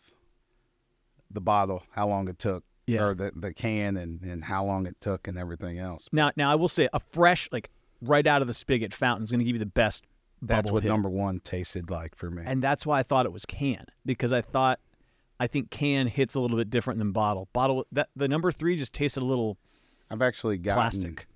[1.31, 3.03] the bottle, how long it took, Yeah.
[3.03, 6.07] or the the can, and and how long it took, and everything else.
[6.11, 7.69] Now, now I will say a fresh, like
[8.01, 10.05] right out of the spigot fountain is going to give you the best.
[10.41, 10.89] That's what hit.
[10.89, 12.43] number one tasted like for me.
[12.45, 14.81] and that's why I thought it was can because I thought,
[15.39, 17.47] I think can hits a little bit different than bottle.
[17.53, 19.57] Bottle that the number three just tasted a little
[20.11, 21.27] I've actually gotten plastic.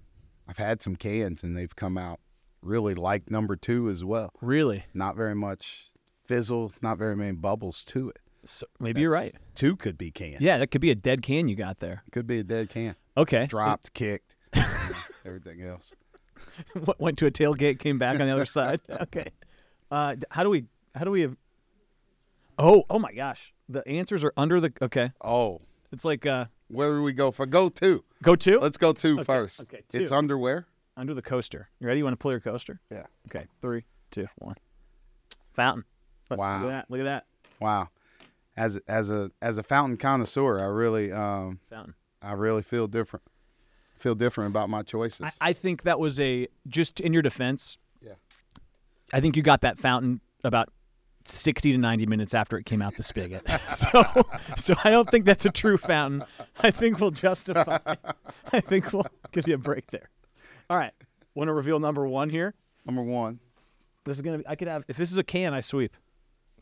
[0.47, 2.19] I've had some cans, and they've come out
[2.61, 4.31] really like number two as well.
[4.41, 5.87] Really, Not very much
[6.25, 8.19] fizzle, not very many bubbles to it.
[8.43, 9.33] so maybe you're right.
[9.55, 10.37] Two could be can.
[10.39, 12.03] Yeah, that could be a dead can you got there.
[12.11, 12.95] Could be a dead can.
[13.15, 14.35] Okay, Dropped, kicked,
[15.25, 15.95] everything else.
[16.73, 18.81] What went to a tailgate, came back on the other side.
[19.01, 19.31] Okay.
[19.89, 20.65] Uh, how do we?
[20.93, 21.21] How do we?
[21.21, 21.35] Have...
[22.59, 23.53] Oh, oh my gosh!
[23.69, 24.73] The answers are under the.
[24.81, 28.03] Okay, Oh, it's like uh, where do we go for go two?
[28.21, 29.61] go two Let's go two first.
[29.61, 30.15] okay, It's two.
[30.15, 30.67] underwear.
[30.97, 31.69] Under the coaster.
[31.79, 31.99] You ready?
[31.99, 32.81] You want to pull your coaster?
[32.91, 33.05] Yeah.
[33.29, 34.55] Okay, three, two, one.
[35.53, 35.85] Fountain.
[36.29, 36.63] Look, Wow.
[36.63, 36.91] Look at that.
[36.91, 37.25] Look at that
[37.61, 37.89] Wow.
[38.57, 41.93] As as a as a fountain connoisseur, I really um fountain.
[42.21, 43.23] I really feel different.
[43.95, 45.25] Feel different about my choices.
[45.41, 47.77] I, I think that was a just in your defense.
[48.01, 48.13] Yeah.
[49.13, 50.69] I think you got that fountain about
[51.25, 53.47] 60 to 90 minutes after it came out the spigot.
[53.69, 54.03] so
[54.55, 56.25] so I don't think that's a true fountain.
[56.59, 57.77] I think we'll justify.
[58.51, 60.09] I think we'll give you a break there.
[60.69, 60.93] All right.
[61.35, 62.53] Want to reveal number 1 here?
[62.85, 63.39] Number one
[64.05, 65.95] This is going to be I could have if this is a can I sweep.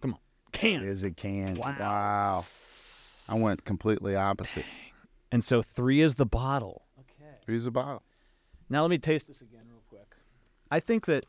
[0.02, 0.20] Come on.
[0.52, 0.84] Can.
[0.84, 1.56] is a can.
[1.56, 1.76] Wow.
[1.80, 2.46] wow.
[3.28, 4.66] I went completely opposite.
[5.32, 6.84] And so 3 is the bottle.
[7.46, 8.02] Here's a bottle.
[8.70, 10.16] Now let me taste this again real quick.
[10.72, 11.26] I think that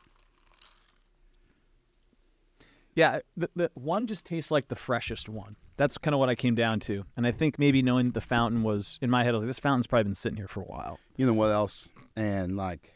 [2.95, 5.57] yeah, the, the one just tastes like the freshest one.
[5.77, 8.63] That's kind of what I came down to, and I think maybe knowing the fountain
[8.63, 10.65] was in my head, I was like, this fountain's probably been sitting here for a
[10.65, 10.99] while.
[11.17, 11.89] You know what else?
[12.17, 12.95] And like,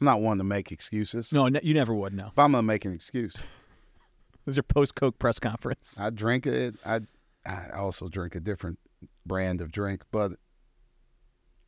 [0.00, 1.32] I'm not one to make excuses.
[1.32, 2.28] No, you never would know.
[2.28, 3.36] If I'm gonna make an excuse,
[4.48, 5.98] This is your post Coke press conference.
[6.00, 6.76] I drink it.
[6.82, 7.00] I
[7.44, 8.78] I also drink a different
[9.26, 10.32] brand of drink, but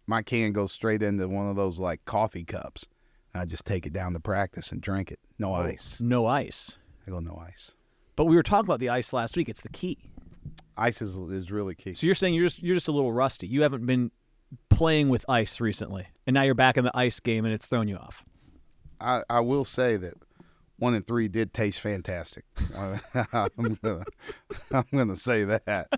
[0.07, 2.87] my can goes straight into one of those like coffee cups.
[3.35, 5.21] I just take it down to practice and drink it.
[5.39, 6.01] No oh, ice.
[6.01, 6.79] No ice.
[7.07, 7.73] I go no ice.
[8.21, 9.49] But we were talking about the ice last week.
[9.49, 9.97] It's the key.
[10.77, 11.95] Ice is is really key.
[11.95, 13.47] So you're saying you're just you're just a little rusty.
[13.47, 14.11] You haven't been
[14.69, 17.89] playing with ice recently, and now you're back in the ice game, and it's thrown
[17.89, 18.23] you off.
[19.01, 20.13] I, I will say that
[20.77, 22.45] one and three did taste fantastic.
[22.77, 23.49] I'm
[23.83, 24.05] gonna
[24.71, 25.89] I'm gonna say that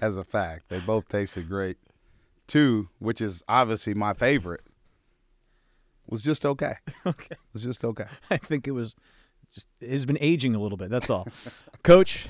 [0.00, 0.68] as a fact.
[0.68, 1.78] They both tasted great.
[2.46, 4.62] Two, which is obviously my favorite,
[6.06, 6.74] was just okay.
[7.06, 7.32] Okay.
[7.32, 8.06] It was just okay.
[8.30, 8.94] I think it was
[9.52, 10.90] just it has been aging a little bit.
[10.90, 11.26] That's all.
[11.82, 12.28] Coach,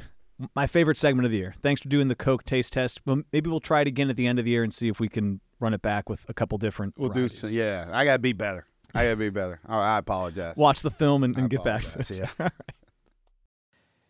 [0.54, 1.54] my favorite segment of the year.
[1.61, 3.00] Thanks for doing the Coke taste test.
[3.06, 5.00] Well, maybe we'll try it again at the end of the year and see if
[5.00, 6.94] we can run it back with a couple different.
[6.98, 7.88] We'll do some, yeah.
[7.92, 8.66] I gotta be better.
[8.94, 9.61] I gotta be better.
[9.68, 10.56] Oh, I apologize.
[10.56, 12.11] Watch the film and, and get back to us.
[12.18, 12.48] yeah.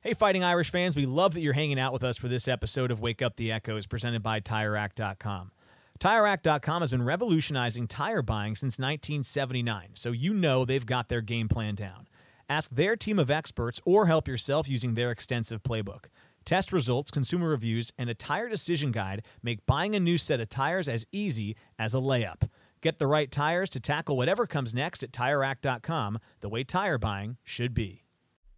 [0.05, 2.91] Hey, Fighting Irish fans, we love that you're hanging out with us for this episode
[2.91, 5.53] of Wake Up the Echoes presented by TireRack.com.
[6.01, 11.47] TireRack.com has been revolutionizing tire buying since 1979, so you know they've got their game
[11.47, 12.09] plan down.
[12.49, 16.07] Ask their team of experts or help yourself using their extensive playbook.
[16.45, 20.49] Test results, consumer reviews, and a tire decision guide make buying a new set of
[20.49, 22.49] tires as easy as a layup.
[22.81, 27.37] Get the right tires to tackle whatever comes next at TireRack.com, the way tire buying
[27.45, 28.03] should be.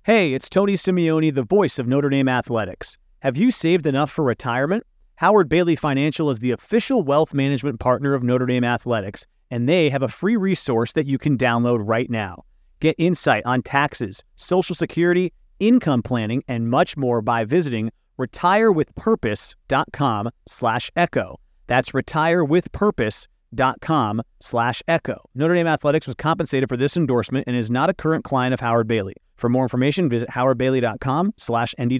[0.05, 2.97] Hey, it's Tony Simeone, the voice of Notre Dame Athletics.
[3.21, 4.85] Have you saved enough for retirement?
[5.17, 9.91] Howard Bailey Financial is the official wealth management partner of Notre Dame Athletics, and they
[9.91, 12.45] have a free resource that you can download right now.
[12.85, 20.91] Get insight on taxes, Social Security, income planning, and much more by visiting retirewithpurpose.com slash
[20.95, 21.41] echo.
[21.67, 25.25] That's retirewithpurpose.com slash echo.
[25.35, 28.61] Notre Dame Athletics was compensated for this endorsement and is not a current client of
[28.61, 29.15] Howard Bailey.
[29.35, 31.99] For more information, visit howardbailey.com slash ND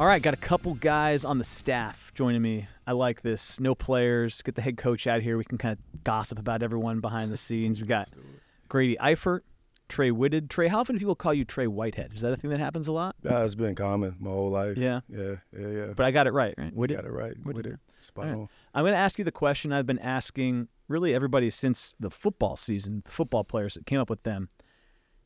[0.00, 2.66] All right, got a couple guys on the staff joining me.
[2.86, 3.60] I like this.
[3.60, 4.40] No players.
[4.40, 5.36] Get the head coach out here.
[5.36, 7.82] We can kind of gossip about everyone behind the scenes.
[7.82, 8.08] We got
[8.70, 9.40] Grady Eifert,
[9.90, 10.48] Tre Whitted.
[10.48, 12.14] Tre, how often do people call you Tre Whitehead?
[12.14, 13.14] Is that a thing that happens a lot?
[13.22, 14.78] Yeah, it's been common my whole life.
[14.78, 15.00] Yeah.
[15.06, 15.86] Yeah, yeah, yeah.
[15.94, 16.72] But I got it right, right?
[16.74, 17.34] you got it right.
[17.44, 17.72] Whitted.
[17.72, 17.80] With.
[18.00, 18.32] Spot right.
[18.32, 18.48] on.
[18.72, 22.56] I'm going to ask you the question I've been asking really everybody since the football
[22.56, 24.48] season, the football players that came up with them.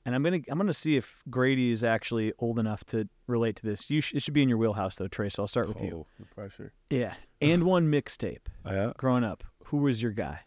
[0.06, 3.56] And I'm going to I'm to see if Grady is actually old enough to relate
[3.56, 3.90] to this.
[3.90, 5.30] You sh- it should be in your wheelhouse though, Trey.
[5.30, 6.04] So I'll start with you.
[6.04, 6.72] Oh, the pressure.
[6.90, 7.14] Yeah.
[7.40, 8.46] And one mixtape.
[8.66, 8.92] Yeah.
[8.98, 10.40] Growing up, who was your guy?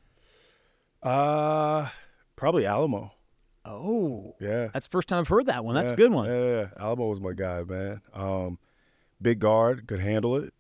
[1.02, 1.90] Uh,
[2.36, 3.12] probably Alimoe.
[3.66, 4.68] Oh, Yeah.
[4.74, 5.76] that's the first time I've heard that one.
[5.76, 6.28] That's yeah, a good one.
[6.30, 6.84] Yeah, yeah, yeah.
[6.84, 8.02] Alimoe was my guy, man.
[8.14, 8.60] Um,
[9.22, 10.54] big guard, could handle it.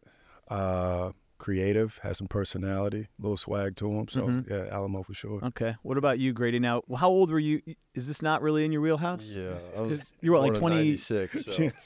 [0.49, 4.07] Uh, creative, has some personality, a little swag to him.
[4.07, 4.49] So Mhm.
[4.49, 5.39] yeah, Alimoe for sure.
[5.45, 5.75] Okay.
[5.83, 6.59] What about you, Grady?
[6.59, 7.61] Now, how old were you?
[7.93, 9.35] Is this not really in your wheelhouse?
[9.35, 11.45] Yeah, I 'Cause was you were, like, born in 20 96.
[11.45, 11.69] So.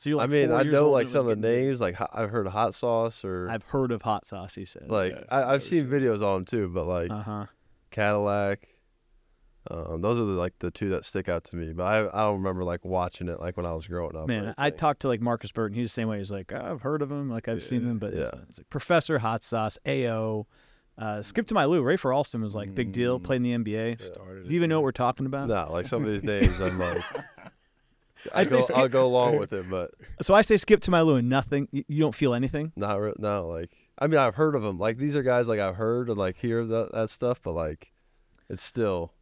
[0.00, 1.80] So you're like I mean, four I years know like some of the getting- names.
[1.80, 4.54] Like I've heard of hot sauce or I've heard of hot sauce.
[4.54, 4.84] He says.
[4.88, 6.68] like Yeah, I, I've seen videos on him too.
[6.68, 7.46] But like Uh huh.
[7.90, 8.68] Cadillac,
[9.70, 11.72] um, those are the, like the two that stick out to me.
[11.72, 14.26] But I I don't remember like watching it like when I was growing up.
[14.26, 15.76] Man, I talked to like Marcus Burton.
[15.76, 16.18] He's the same way.
[16.18, 18.30] He's like, "Oh, I've heard of him, like I've seen them, but yeah.
[18.48, 20.46] it's like Professor Hot Sauce, AO,
[20.98, 23.20] uh, Skip to My Lou, Rafer Alston was like big deal.
[23.20, 24.00] Played in the NBA.
[24.00, 25.48] Started Do you even know what we're talking about?
[25.48, 27.04] Nah, like some of these names, I'm like,
[28.34, 30.80] I I say go, skip- I'll go along with it, but So I say Skip
[30.82, 31.68] to My Lou and nothing.
[31.70, 32.72] You, you don't feel anything.
[32.74, 33.46] not re- no.
[33.46, 34.78] Like I mean, I've heard of them.
[34.78, 37.92] Like these are guys like I've heard and like hear that that stuff, but like
[38.48, 39.12] it's still,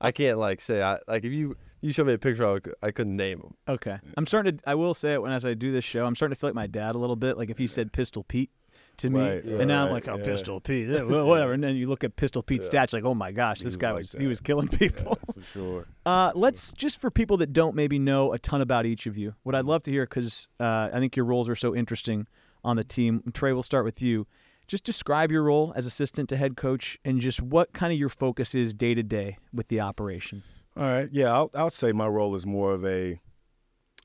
[0.00, 2.90] I can't like say I like if you you show me a picture, I I
[2.90, 3.54] couldn't name them.
[3.68, 3.98] Okay.
[4.16, 4.68] I'm starting to.
[4.68, 6.54] I will say it when as I do this show, I'm starting to feel like
[6.54, 7.36] my dad a little bit.
[7.36, 8.50] Like if he said Pistol Pete
[8.98, 10.24] to me, Right, and now I'm like, oh, yeah.
[10.24, 11.52] Pistol Pete, well, whatever.
[11.52, 13.92] And then you look at Pistol Pete's stats, like, oh my gosh, this was guy
[13.92, 15.18] like was he was killing people.
[15.34, 15.86] for sure.
[16.04, 19.34] Uh, let's just for people that don't maybe know a ton about each of you.
[19.44, 22.26] What I'd love to hear, because uh, I think your roles are so interesting
[22.64, 23.22] on the team.
[23.32, 24.26] Trey, we'll start with you.
[24.68, 28.10] Just describe your role as assistant to head coach, and just what kind of your
[28.10, 30.42] focus is day to day with the operation.
[30.76, 31.08] All right.
[31.10, 33.18] Yeah, I'll, I'll say my role is more of a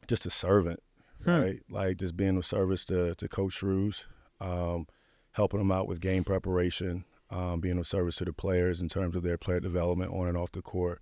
[0.08, 0.82] just a servant,
[1.24, 1.30] Hmm.
[1.30, 1.60] right?
[1.70, 4.06] Like just being of service to, to Coach Shrews,
[4.42, 4.88] um,
[5.34, 9.16] helping them out with game preparation, um, being of service to the players in terms
[9.16, 11.02] of their player development on and off the court.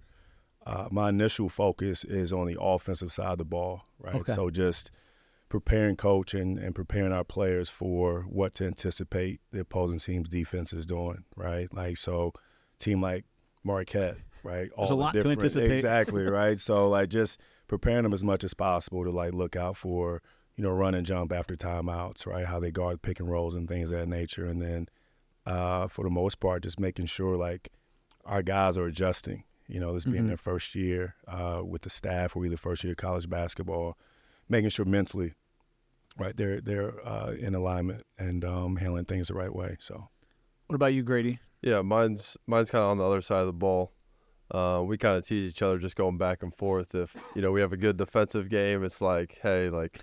[0.65, 4.15] Uh, my initial focus is on the offensive side of the ball, right?
[4.15, 4.34] Okay.
[4.36, 4.91] So just
[5.52, 10.72] preparing coach and, and preparing our players for what to anticipate the opposing team's defense
[10.72, 11.68] is doing, right?
[11.74, 12.32] Like so
[12.80, 13.26] team like
[13.62, 14.70] Marquette, right?
[14.78, 15.72] All There's a lot to anticipate.
[15.72, 16.58] Exactly, right?
[16.58, 20.22] so like just preparing them as much as possible to like look out for,
[20.56, 22.46] you know, run and jump after timeouts, right?
[22.46, 24.46] How they guard pick and rolls and things of that nature.
[24.46, 24.88] And then
[25.46, 27.74] uh, for the most part, just making sure like
[28.24, 29.44] our guys are adjusting.
[29.68, 30.12] You know, this Mm-hmm.
[30.14, 33.98] being their first year uh, with the staff or either first year of college basketball,
[34.48, 35.34] making sure mentally,
[36.17, 39.78] right, they're they're uh, in alignment and um, handling things the right way.
[39.80, 40.08] So
[40.67, 41.39] What about you, Grady?
[41.62, 43.93] Yeah, mine's mine's kind of on the other side of the ball.
[44.50, 46.93] Uh, we kind of tease each other, just going back and forth.
[46.95, 50.02] If you know we have a good defensive game, it's like, hey, like,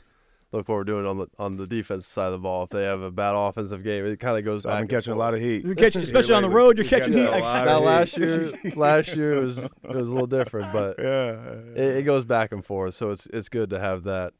[0.52, 2.62] look what we're doing on the on the defensive side of the ball.
[2.62, 4.64] If they have a bad offensive game, it kind of goes.
[4.64, 5.64] I've back been and catching a lot of heat.
[5.66, 7.26] You're catching- especially on the road, you're Been catching heat.
[7.26, 8.24] a lot Now of last heat.
[8.24, 11.32] year, last year was it was a little different, but yeah,
[11.74, 12.94] it, it goes back and forth.
[12.94, 14.32] So it's it's good to have that.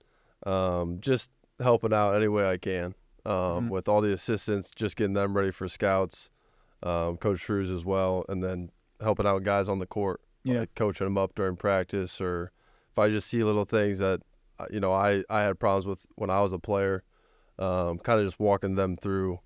[0.46, 2.94] Um, just helping out any way I can
[3.27, 3.68] um, Mhm.
[3.71, 6.31] with all the assistants, just getting them ready for scouts,
[6.83, 10.61] um, Coach Shrews as well, and then helping out guys on the court, Yeah.
[10.61, 12.53] like coaching them up during practice, or
[12.92, 14.23] if I just see little things that
[14.61, 17.03] uh, you know I I had problems with when I was a player,
[17.59, 19.40] um, kind of just walking them through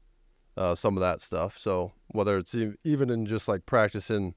[0.57, 1.59] uh, some of that stuff.
[1.59, 4.35] So whether it's even in just like practicing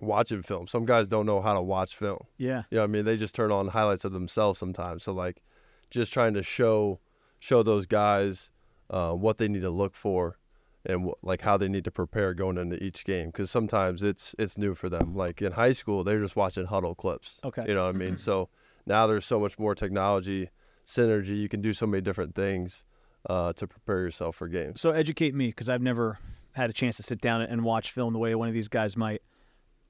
[0.00, 2.20] watching film, some guys don't know how to watch film.
[2.38, 2.64] Yeah.
[2.70, 5.02] You know, what I mean, they just turn on highlights of themselves sometimes.
[5.04, 5.42] So like,
[5.90, 7.00] just trying to show
[7.38, 8.50] show those guys
[8.90, 10.38] uh, what they need to look for
[10.84, 14.34] and wh- like how they need to prepare going into each game because sometimes it's
[14.38, 15.14] it's new for them.
[15.14, 17.40] Like in high school, they're just watching huddle clips.
[17.44, 17.64] Okay.
[17.68, 18.16] You know what I mean?
[18.28, 18.48] So
[18.86, 20.50] now there's so much more technology,
[20.86, 21.36] synergy.
[21.40, 22.84] You can do so many different things
[23.28, 24.80] uh, to prepare yourself for games.
[24.80, 26.18] So educate me because I've never
[26.52, 28.96] had a chance to sit down and watch film the way one of these guys
[28.96, 29.22] might.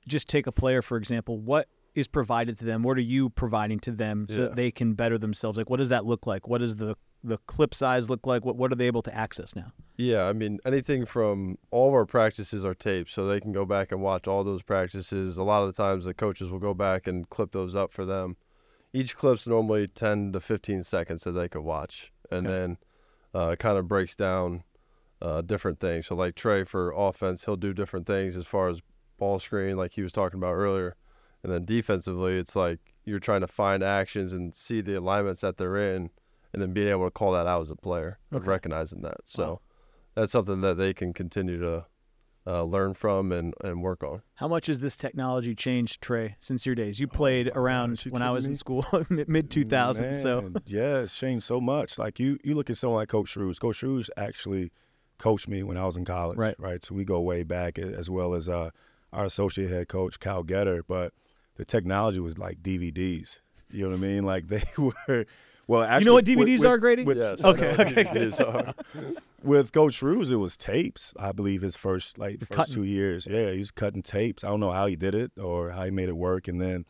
[0.08, 1.38] Just take a player for example.
[1.38, 2.82] What is provided to them?
[2.82, 4.42] What are you providing to them so Yeah.
[4.48, 5.58] that they can better themselves?
[5.58, 6.48] Like, what does that look like?
[6.48, 8.44] What does the the clip size look like?
[8.44, 9.72] What what are they able to access now?
[9.96, 13.64] Yeah, I mean anything from all of our practices are taped, so they can go
[13.64, 15.36] back and watch all those practices.
[15.36, 18.04] A lot of the times, the coaches will go back and clip those up for
[18.04, 18.36] them.
[18.92, 22.56] Each clip's normally ten to fifteen seconds that they could watch, and Okay.
[22.56, 22.78] then
[23.34, 24.64] uh, it kind of breaks down
[25.20, 26.06] uh, different things.
[26.06, 28.80] So like Trey for offense, he'll do different things as far as
[29.18, 30.94] ball screen, like he was talking about earlier,
[31.42, 35.56] and then defensively, it's like you're trying to find actions and see the alignments that
[35.56, 36.10] they're in,
[36.52, 38.48] and then being able to call that out as a player, and Okay.
[38.48, 39.18] recognizing that.
[39.24, 39.60] So Wow.
[40.14, 41.86] that's something that they can continue to
[42.48, 44.22] uh, learn from and, and work on.
[44.34, 47.00] How much has this technology changed, Trey, since your days?
[47.00, 50.22] You played around Oh gosh, you when I kidding was in school, mid 2000s.
[50.22, 51.98] So Man, yeah, it's changed so much.
[51.98, 53.58] Like you, you look at someone like Coach Shrews.
[53.58, 54.70] Coach Shrews actually
[55.18, 56.38] coached me when I was in college.
[56.38, 56.54] Right.
[56.58, 56.84] Right.
[56.84, 58.70] So we go way back, as well as uh,
[59.12, 60.84] our associate head coach Kyle Getter.
[60.86, 61.12] But
[61.56, 63.40] the technology was like DVDs.
[63.72, 64.24] You know what I mean?
[64.24, 65.26] Like they were.
[65.68, 67.02] Well, actually, you know what DVDs with- are, Grady?
[67.04, 68.04] with- Yes, Okay, okay.
[68.04, 68.72] DVDs are.
[69.42, 71.12] with Coach Shrews, it was tapes.
[71.18, 72.74] I believe his first like first cutting.
[72.74, 73.26] two years.
[73.28, 74.44] Yeah, he was cutting tapes.
[74.44, 76.46] I don't know how he did it or how he made it work.
[76.48, 76.84] And then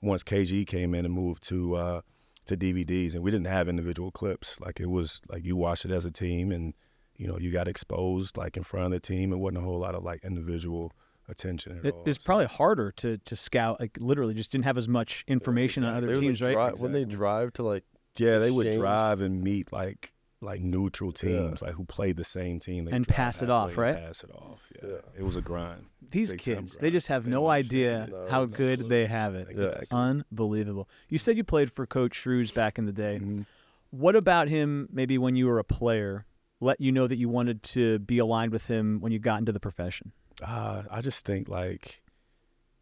[0.00, 2.00] once KG came in and moved to uh,
[2.46, 4.58] to DVDs, and we didn't have individual clips.
[4.60, 6.72] Like it was like you watched it as a team, and
[7.16, 9.32] you know you got exposed like in front of the team.
[9.32, 10.90] It wasn't a whole lot of like individual
[11.28, 12.02] attention at it, all.
[12.06, 13.78] it's So- probably harder to, to scout.
[13.78, 16.04] Like literally, just didn't have as much information on exactly.
[16.06, 16.52] other They would teams, right?
[16.54, 17.84] drive- When they drive to like
[18.16, 22.58] yeah, they would drive and meet like like neutral teams, like who played the same
[22.58, 23.94] team, They'd And pass it off, right?
[23.94, 24.60] Pass it off.
[24.82, 25.86] Yeah, it was a grind.
[26.10, 28.30] These Big time kids, they just have They no idea it.
[28.30, 29.46] how it's- good they have it.
[29.50, 30.88] It's unbelievable.
[31.08, 33.20] You said you played for Coach Shrews back in the day.
[33.22, 33.46] Mhm.
[33.90, 36.26] What about him, maybe when you were a player,
[36.60, 39.52] let you know that you wanted to be aligned with him when you got into
[39.52, 40.10] the profession?
[40.42, 42.02] Uh, I just think like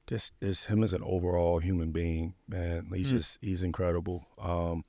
[0.06, 2.88] just is him as an overall human being, man.
[2.94, 3.10] He's Mm.
[3.10, 4.26] just he's incredible.
[4.38, 4.84] Um,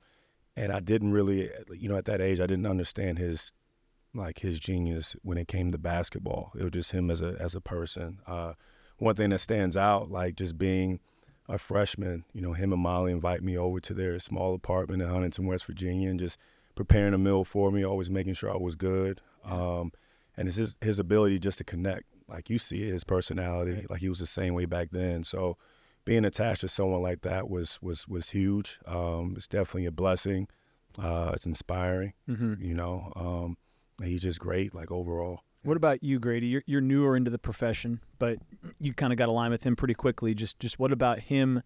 [0.56, 3.52] and I didn't really, you know, at that age, I didn't understand his
[4.14, 6.52] like his genius when it came to basketball.
[6.58, 8.20] It was just him as a as a person.
[8.26, 8.54] Uh,
[8.98, 11.00] one thing that stands out, like just being
[11.48, 15.08] a freshman, you know, him and Molly invite me over to their small apartment in
[15.08, 16.38] Huntington, West Virginia, and just
[16.74, 19.20] preparing a meal for me, always making sure I was good.
[19.44, 19.92] Um,
[20.36, 22.04] and it's his his ability just to connect.
[22.28, 23.86] Like you see it, his personality.
[23.88, 25.24] Like he was the same way back then.
[25.24, 25.56] So
[26.04, 28.78] being attached to someone like that was was was huge.
[28.86, 30.48] Um, it's definitely a blessing.
[30.98, 32.12] Uh, it's inspiring.
[32.28, 32.62] Mm-hmm.
[32.62, 33.56] You know, um,
[34.04, 34.74] he's just great.
[34.74, 35.40] Like overall.
[35.64, 36.48] What about you, Grady?
[36.48, 38.38] You're, you're newer into the profession, but
[38.80, 40.34] you kind of got aligned with him pretty quickly.
[40.34, 41.62] Just just what about him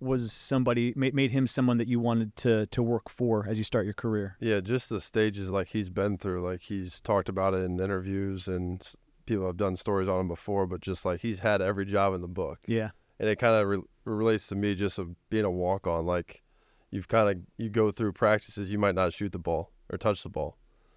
[0.00, 3.64] was somebody made, made him someone that you wanted to to work for as you
[3.64, 4.36] start your career?
[4.40, 6.42] Yeah, just the stages like he's been through.
[6.42, 8.86] Like he's talked about it in interviews, and
[9.24, 10.66] people have done stories on him before.
[10.66, 12.90] But just like he's had every job in the book, Yeah.
[13.18, 16.06] And it kind of re- relates to me just of being a walk on.
[16.06, 16.42] Like
[16.90, 20.22] you've kind of you go through practices, you might not shoot the ball or touch
[20.22, 20.56] the ball.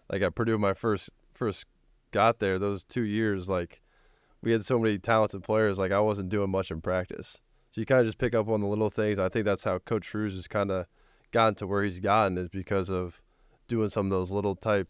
[0.09, 1.65] Like at Purdue, my first first
[2.11, 3.81] got there, those two years, like
[4.41, 5.77] we had so many talented players.
[5.77, 7.39] Like I wasn't doing much in practice,
[7.71, 9.19] so you kind of just pick up on the little things.
[9.19, 10.85] I think that's how Coach Shrews has kind of
[11.31, 13.21] gotten to where he's gotten is because of
[13.67, 14.89] doing some of those little type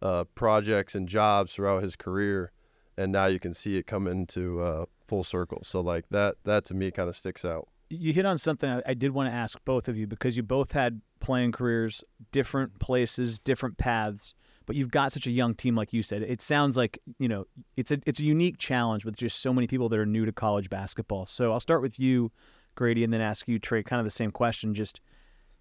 [0.00, 2.50] uh, projects and jobs throughout his career,
[2.96, 5.60] and now you can see it come into uh, full circle.
[5.62, 7.68] So like that, that to me kind of sticks out.
[7.90, 10.42] You hit on something I, I did want to ask both of you because you
[10.42, 14.34] both had playing careers, different places, different paths,
[14.64, 16.22] but you've got such a young team, like you said.
[16.22, 17.44] It sounds like you know
[17.76, 20.32] it's a it's a unique challenge with just so many people that are new to
[20.32, 21.26] college basketball.
[21.26, 22.32] So I'll start with you,
[22.74, 24.72] Grady, and then ask you, Trey, kind of the same question.
[24.72, 25.02] Just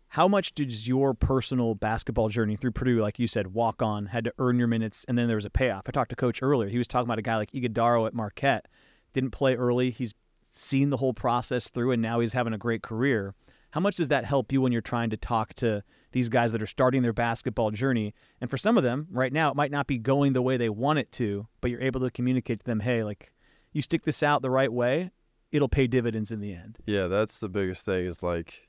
[0.10, 4.24] how much does your personal basketball journey through Purdue, like you said, walk on, had
[4.24, 5.84] to earn your minutes, and then there was a payoff?
[5.88, 6.70] I talked to Coach earlier.
[6.70, 8.68] He was talking about a guy like Ighodaro at Marquette,
[9.14, 9.92] didn't play early.
[9.92, 10.14] He's
[10.50, 13.34] seen the whole process through, and now he's having a great career.
[13.72, 16.62] How much does that help you when you're trying to talk to these guys that
[16.62, 18.14] are starting their basketball journey?
[18.42, 20.70] And for some of them, right now, it might not be going the way they
[20.70, 23.34] want it to, but you're able to communicate to them, hey, like,
[23.72, 25.12] you stick this out the right way,
[25.52, 26.78] it'll pay dividends in the end.
[26.86, 28.68] Yeah, that's the biggest thing is like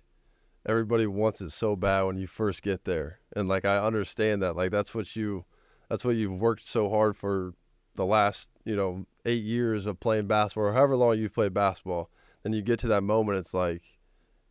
[0.66, 3.18] everybody wants it so bad when you first get there.
[3.34, 4.57] And like I understand that.
[4.57, 5.45] Like that's what you
[5.88, 7.55] that's what you've worked so hard for
[7.95, 12.11] the last, you know, 8 years of playing basketball or however long you've played basketball.
[12.43, 13.82] Then you get to that moment it's like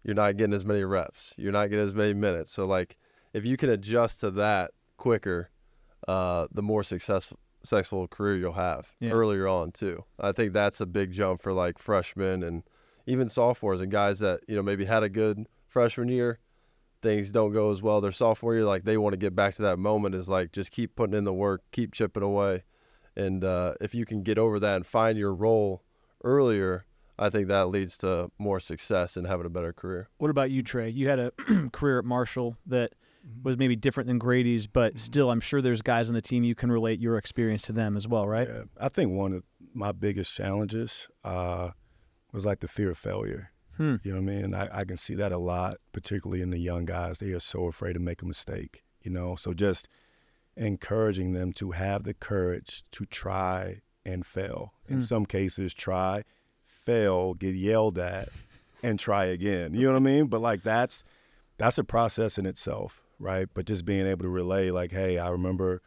[0.04, 1.34] you're not getting as many reps.
[1.38, 2.52] You're not getting as many minutes.
[2.52, 2.98] So like
[3.34, 5.50] if you can adjust to that quicker,
[6.08, 9.12] uh the more successful successful career you'll have Yeah.
[9.12, 10.04] earlier on too.
[10.20, 12.64] I think that's a big jump for like freshmen and
[13.06, 16.40] even sophomores and guys that you know maybe had a good freshman year,
[17.04, 18.66] things don't go as well their sophomore year.
[18.66, 21.24] Like they want to get back to that moment is like just keep putting in
[21.24, 22.64] the work, keep chipping away,
[23.22, 25.84] and uh, if you can get over that and find your role
[26.24, 26.86] earlier,
[27.18, 30.10] I think that leads to more success and having a better career.
[30.18, 30.90] What about you, Trey?
[30.90, 31.32] You had a
[31.72, 32.94] career at Marshall that
[33.44, 36.56] was maybe different than Grady's, but still, I'm sure there's guys on the team you
[36.56, 38.48] can relate your experience to them as well, right?
[38.48, 39.44] Yeah, I think one of
[39.74, 41.72] my biggest challenges uh,
[42.34, 43.52] was like the fear of failure.
[43.78, 43.98] Hmm.
[44.04, 44.46] You know what I mean?
[44.46, 47.20] And I, I can see that a lot, particularly in the young guys.
[47.20, 49.36] They are so afraid to make a mistake, you know?
[49.36, 49.88] So just
[50.58, 54.74] encouraging them to have the courage to try and fail.
[54.88, 55.02] In Hmm.
[55.02, 56.24] some cases, try,
[56.64, 58.30] fail, get yelled at,
[58.84, 59.74] and try again.
[59.74, 60.28] You know what I mean?
[60.28, 61.04] But like that's
[61.58, 63.48] that's a process in itself, right?
[63.54, 65.82] But just being able to relay, like, hey, I remember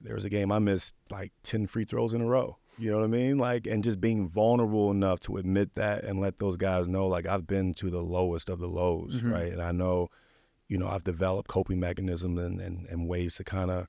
[0.00, 2.56] there was a game I missed like 10 free throws in a row.
[2.78, 3.36] You know what I mean?
[3.36, 7.26] Like, and just being vulnerable enough to admit that and let those guys know, like,
[7.26, 9.32] I've been to the lowest of the lows, Mhm.
[9.32, 9.52] right?
[9.52, 10.08] And I know,
[10.70, 13.88] you know, I've developed coping mechanisms and, and, and ways to kind of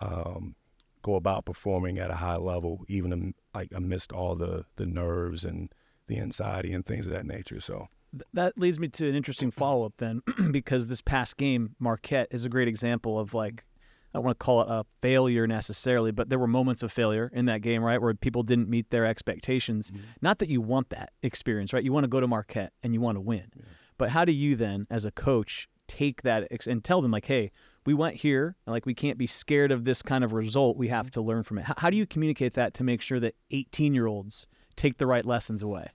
[0.00, 0.56] um,
[1.00, 5.44] go about performing at a high level, even am- like amidst all the, the nerves
[5.44, 5.72] and
[6.08, 7.60] the anxiety and things of that nature.
[7.60, 7.86] So,
[8.34, 12.44] That leads me to an interesting follow up then, because this past game, Marquette is
[12.44, 13.64] a great example of like,
[14.12, 17.30] I don't want to call it a failure necessarily, but there were moments of failure
[17.32, 19.92] in that game, right, where people didn't meet their expectations.
[20.20, 21.84] Not that you want that experience, right?
[21.84, 23.52] You want to go to Marquette and you want to win.
[23.96, 27.26] But how do you then, as a coach, take that ex- and tell them, like,
[27.26, 27.50] hey,
[27.84, 30.76] we went here, and like, we can't be scared of this kind of result.
[30.76, 31.64] We have to learn from it.
[31.66, 35.06] How, how do you communicate that to make sure that 18 year olds take the
[35.06, 35.88] right lessons away?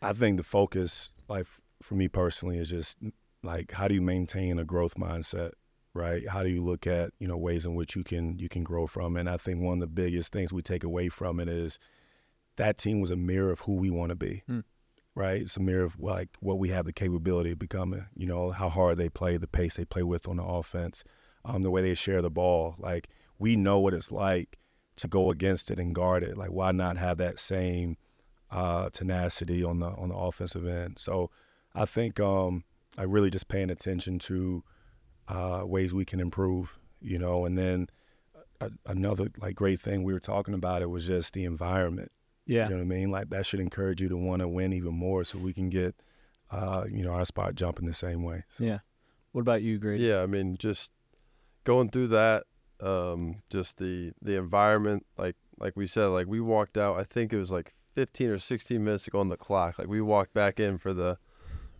[0.00, 1.46] I think the focus, like
[1.82, 2.98] for me personally, is just
[3.42, 5.52] like how do you maintain a growth mindset,
[5.94, 6.28] right?
[6.28, 8.86] How do you look at you know ways in which you can you can grow
[8.86, 9.16] from?
[9.16, 11.78] And I think one of the biggest things we take away from it is
[12.56, 14.60] that team was a mirror of who we want to be, Hmm.
[15.14, 15.42] Right?
[15.42, 18.06] It's a mirror of like what we have the capability of becoming.
[18.16, 21.04] You know how hard they play, the pace they play with on the offense,
[21.44, 22.76] um, the way they share the ball.
[22.78, 23.08] Like
[23.38, 24.58] we know what it's like
[24.96, 26.36] to go against it and guard it.
[26.36, 27.96] Like why not have that same
[28.50, 30.98] uh, tenacity on the on the offensive end.
[30.98, 31.30] So
[31.74, 32.64] I think um,
[32.96, 34.62] I really just paying attention to
[35.28, 37.88] uh, ways we can improve, you know, and then
[38.60, 42.12] a, another like great thing we were talking about it was just the environment.
[42.52, 42.64] Yeah.
[42.64, 43.10] you know what I mean.
[43.10, 45.94] Like that should encourage you to want to win even more, so we can get
[46.50, 48.44] uh, you know our spot jumping the same way.
[48.50, 48.64] So.
[48.64, 48.78] Yeah.
[49.32, 50.04] What about you, Grady?
[50.04, 50.92] Yeah, I mean, just
[51.64, 52.44] going through that,
[52.80, 56.98] um, just the the environment, like like we said, like we walked out.
[56.98, 59.78] I think it was like 15 or 16 minutes to go on the clock.
[59.78, 61.18] Like we walked back in for the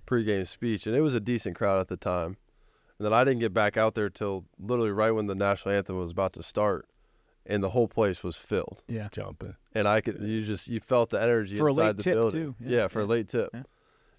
[0.07, 2.37] pregame speech, and it was a decent crowd at the time.
[2.99, 5.99] And then I didn't get back out there till literally right when the national anthem
[5.99, 6.89] was about to start,
[7.47, 8.83] and the whole place was filled.
[8.89, 9.09] Yeah.
[9.13, 9.57] jumping.
[9.75, 12.15] And I could, you just, you felt the energy For a inside late the tip,
[12.15, 12.43] building.
[12.43, 12.55] too.
[12.61, 13.51] Yeah, Yeah, for a late tip.
[13.53, 13.63] yeah.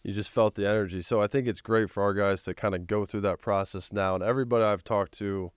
[0.03, 1.01] You just felt the energy.
[1.01, 3.93] So I think it's great for our guys to kind of go through that process
[3.93, 4.15] now.
[4.15, 5.51] And everybody I've talked to,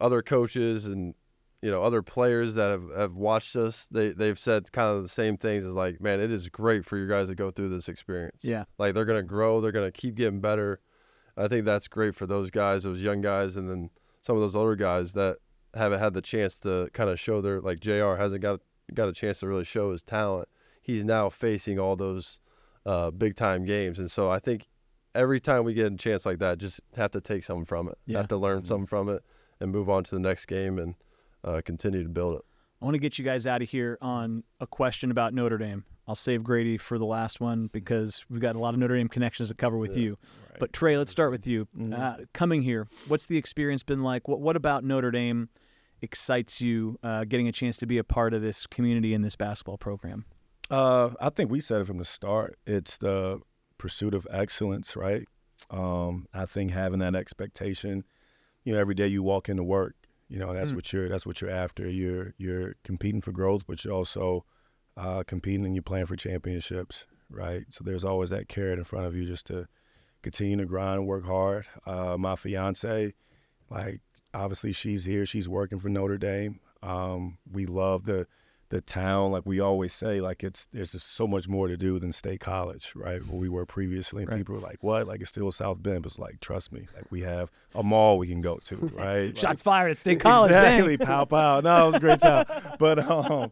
[0.00, 1.14] other coaches and
[1.60, 5.08] you know other players that have, have watched us, they they've said kind of the
[5.08, 5.64] same things.
[5.64, 8.42] As like, man, it is great for you guys to go through this experience.
[8.42, 8.64] Yeah.
[8.78, 10.80] like they're gonna grow, they're gonna keep getting better.
[11.36, 13.90] I think that's great for those guys, those young guys, and then
[14.22, 15.36] some of those older guys that
[15.74, 18.14] haven't had the chance to kind of show their like Jr.
[18.14, 18.60] hasn't got
[18.94, 20.48] got a chance to really show his talent.
[20.80, 22.40] He's now facing all those
[22.84, 24.68] uh, big time games, and so I think
[25.14, 27.98] every time we get a chance like that, just have to take something from it.
[28.06, 28.18] Yeah.
[28.18, 29.22] Have to learn something from it
[29.60, 30.94] and move on to the next game and
[31.44, 32.44] uh, continue to build it.
[32.80, 35.84] I want to get you guys out of here on a question about Notre Dame.
[36.08, 39.08] I'll save Grady for the last one because we've got a lot of Notre Dame
[39.08, 40.18] connections to cover with you.
[40.58, 41.68] But Trey, let's start with you.
[41.94, 44.26] Uh, coming here, what's the experience been like?
[44.26, 45.48] What What about Notre Dame
[46.02, 46.98] excites you?
[47.02, 50.24] Uh, getting a chance to be a part of this community and this basketball program.
[50.70, 52.58] Uh, I think we said it from the start.
[52.66, 53.40] It's the
[53.78, 55.26] pursuit of excellence, right?
[55.70, 58.04] Um, I think having that expectation,
[58.64, 59.94] you know, every day you walk into work,
[60.28, 60.76] you know, that's Mm.
[60.76, 61.88] what you're that's what you're after.
[61.88, 64.44] You're you're competing for growth, but you're also
[64.96, 67.64] uh, competing and you're playing for championships, right?
[67.70, 69.66] So there's always that carrot in front of you just to
[70.22, 71.66] continue to grind and work hard.
[71.86, 73.14] Uh, my fiance,
[73.70, 74.00] like
[74.34, 76.60] obviously she's here, she's working for Notre Dame.
[76.82, 78.26] Um, we love the
[78.70, 81.98] the town, like we always say, like it's there's just so much more to do
[81.98, 83.20] than State College, right?
[83.26, 84.38] Where we were previously, and Right.
[84.38, 85.06] people were like, "What?
[85.06, 88.16] Like it's still South Bend?" But it's like, trust me, like we have a mall
[88.18, 89.36] we can go to, right?
[89.36, 90.52] Shots fired at State College.
[90.52, 91.06] Exactly, dang.
[91.06, 91.60] pow pow.
[91.60, 92.46] No, it was a great time,
[92.78, 93.50] but um,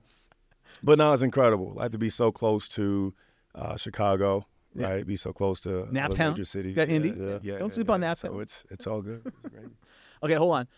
[0.83, 1.73] but no, it's incredible.
[1.75, 3.13] Like to be so close to
[3.55, 4.89] uh, Chicago, Yeah.
[4.89, 5.07] right?
[5.07, 6.31] Be so close to Naptown.
[6.31, 6.75] major cities.
[6.75, 7.11] Got Indy.
[7.11, 8.01] Yeah, yeah, Don't yeah, sleep on.
[8.01, 8.17] Naptown.
[8.19, 9.21] So it's it's all good.
[9.27, 9.67] It's great.
[10.23, 10.69] Okay, hold on.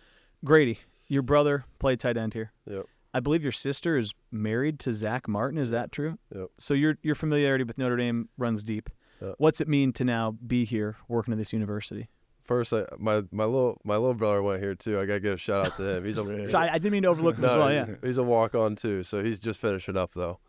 [0.44, 0.78] Grady,
[1.08, 2.52] your brother played tight end here.
[2.68, 2.86] Yep.
[3.14, 5.58] I believe your sister is married to Zack Martin.
[5.58, 6.18] Is that true?
[6.34, 6.48] Yep.
[6.58, 8.88] So your your familiarity with Notre Dame runs deep.
[9.20, 9.34] Yep.
[9.38, 12.08] What's it mean to now be here working at this university?
[12.44, 14.98] First, I, my my little my little brother went here too.
[14.98, 16.04] I gotta give a shout out to him.
[16.04, 17.72] He's a So I, I didn't mean to overlook him as well.
[17.72, 17.86] Yeah.
[18.02, 19.02] he's a walk on too.
[19.02, 20.40] So he's just finishing up though.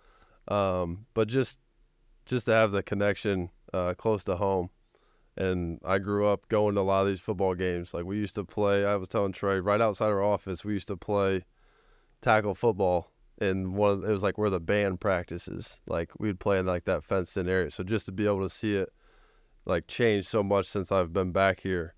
[0.48, 1.60] Um, but just
[2.26, 4.70] just to have the connection uh, close to home,
[5.36, 7.94] and I grew up going to a lot of these football games.
[7.94, 8.86] Like we used to play.
[8.86, 10.64] I was telling Trey right outside our office.
[10.64, 11.46] We used to play
[12.22, 13.10] tackle football.
[13.40, 15.82] And one of, it was like where the band practices.
[15.88, 17.72] Like we'd play in like that fenced in area.
[17.72, 18.90] So just to be able to see it
[19.66, 21.96] like change so much since I've been back here.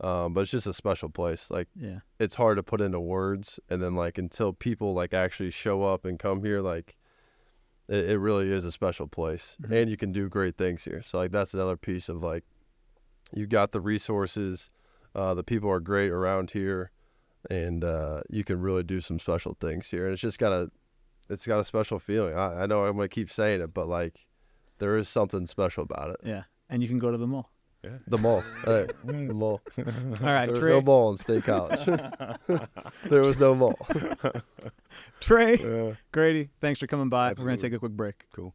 [0.00, 1.50] Um, but it's just a special place.
[1.50, 2.00] Like Yeah.
[2.18, 6.04] it's hard to put into words and then like until people like actually show up
[6.04, 6.96] and come here like
[7.88, 9.72] it, it really is a special place Mhm.
[9.72, 12.42] and you can do great things here so like that's another piece of like
[13.34, 14.70] you got the resources
[15.14, 16.90] Uh, the people are great around here,
[17.48, 20.04] and uh, you can really do some special things here.
[20.06, 20.70] And it's just got a,
[21.30, 22.34] it's got a special feeling.
[22.34, 24.26] I, I know I'm gonna keep saying it, but like,
[24.78, 26.16] there is something special about it.
[26.24, 27.50] Yeah, and you can go to the mall.
[27.84, 27.98] Yeah.
[28.08, 28.42] The mall.
[28.64, 29.60] Hey, the mall.
[29.78, 29.84] All
[30.22, 30.70] right, There was Trey.
[30.70, 31.84] no mall in State College.
[33.04, 33.78] there was no mall.
[35.20, 37.30] Trey, Grady, thanks for coming by.
[37.36, 38.26] We're going to take a quick break.
[38.32, 38.54] Cool.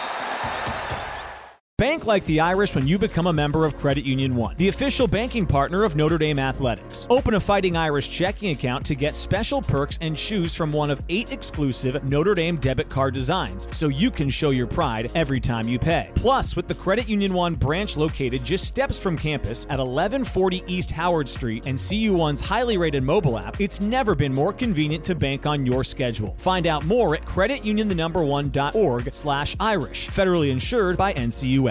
[1.81, 5.07] Bank like the Irish when you become a member of Credit Union One, the official
[5.07, 7.07] banking partner of Notre Dame Athletics.
[7.09, 11.01] Open a Fighting Irish checking account to get special perks and choose from one of
[11.09, 15.67] eight exclusive Notre Dame debit card designs so you can show your pride every time
[15.67, 16.11] you pay.
[16.13, 20.91] Plus, with the Credit Union One branch located just steps from campus at 1140 East
[20.91, 25.47] Howard Street and CU1's highly rated mobile app, it's never been more convenient to bank
[25.47, 26.35] on your schedule.
[26.37, 30.09] Find out more at creditunionthenumber1.org slash Irish.
[30.09, 31.70] Federally insured by NCUA.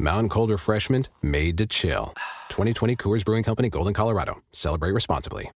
[0.00, 2.14] Mountain Cold Refreshment made to chill.
[2.48, 4.42] 2020 Coors Brewing Company, Golden, Colorado.
[4.52, 5.50] Celebrate responsibly.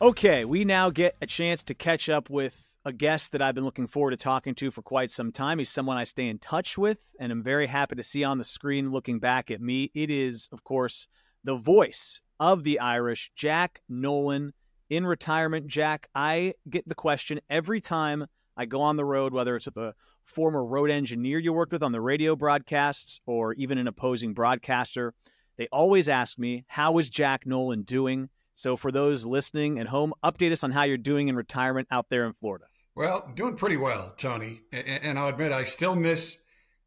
[0.00, 3.64] Okay, we now get a chance to catch up with a guest that I've been
[3.64, 5.60] looking forward to talking to for quite some time.
[5.60, 8.44] He's someone I stay in touch with, and I'm very happy to see on the
[8.44, 9.92] screen looking back at me.
[9.94, 11.06] It is, of course,
[11.44, 14.54] the voice of the Irish, Jack Nolan,
[14.92, 15.66] in retirement.
[15.66, 18.26] Jack, I get the question every time
[18.58, 21.82] I go on the road, whether it's with a former road engineer you worked with
[21.82, 25.14] on the radio broadcasts or even an opposing broadcaster.
[25.56, 28.28] They always ask me, How is Jack Nolan doing?
[28.54, 32.10] So, for those listening at home, update us on how you're doing in retirement out
[32.10, 32.66] there in Florida.
[32.94, 34.60] Well, doing pretty well, Tony.
[34.72, 36.36] And I'll admit, I still miss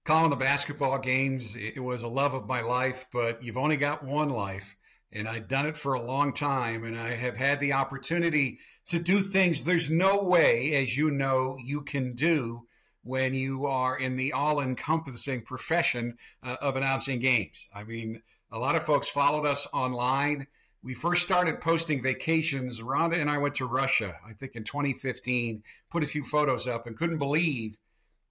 [0.03, 1.55] calling the basketball games.
[1.55, 4.75] It was a love of my life, but you've only got one life.
[5.15, 8.59] And I've done it for a long time, and I have had the opportunity
[8.89, 12.67] to do things there's no way, as you know, you can do
[13.01, 17.69] when you are in the all encompassing profession uh, of announcing games.
[17.73, 20.47] I mean, a lot of folks followed us online.
[20.83, 22.81] We first started posting vacations.
[22.81, 26.87] Rhonda and I went to Russia, I think in 2015, put a few photos up
[26.87, 27.79] and couldn't believe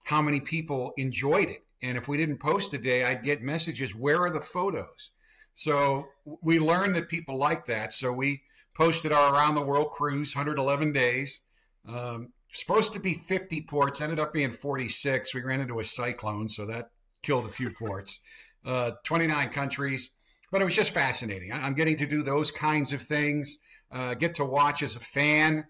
[0.03, 1.65] how many people enjoyed it.
[1.81, 5.09] And if we didn't post a day, I'd get messages, Where are the photos?
[5.55, 6.09] So
[6.41, 7.93] we learned that people like that.
[7.93, 8.41] So we
[8.75, 11.41] posted our around the world cruise, 111 days.
[11.87, 15.33] Um, supposed to be 50 ports, ended up being 46.
[15.33, 16.89] We ran into a cyclone, so that
[17.23, 18.21] killed a few ports.
[18.65, 20.09] Uh, 29 countries,
[20.51, 21.51] but it was just fascinating.
[21.53, 23.59] I'm getting to do those kinds of things,
[23.91, 25.65] uh, get to watch as a fan.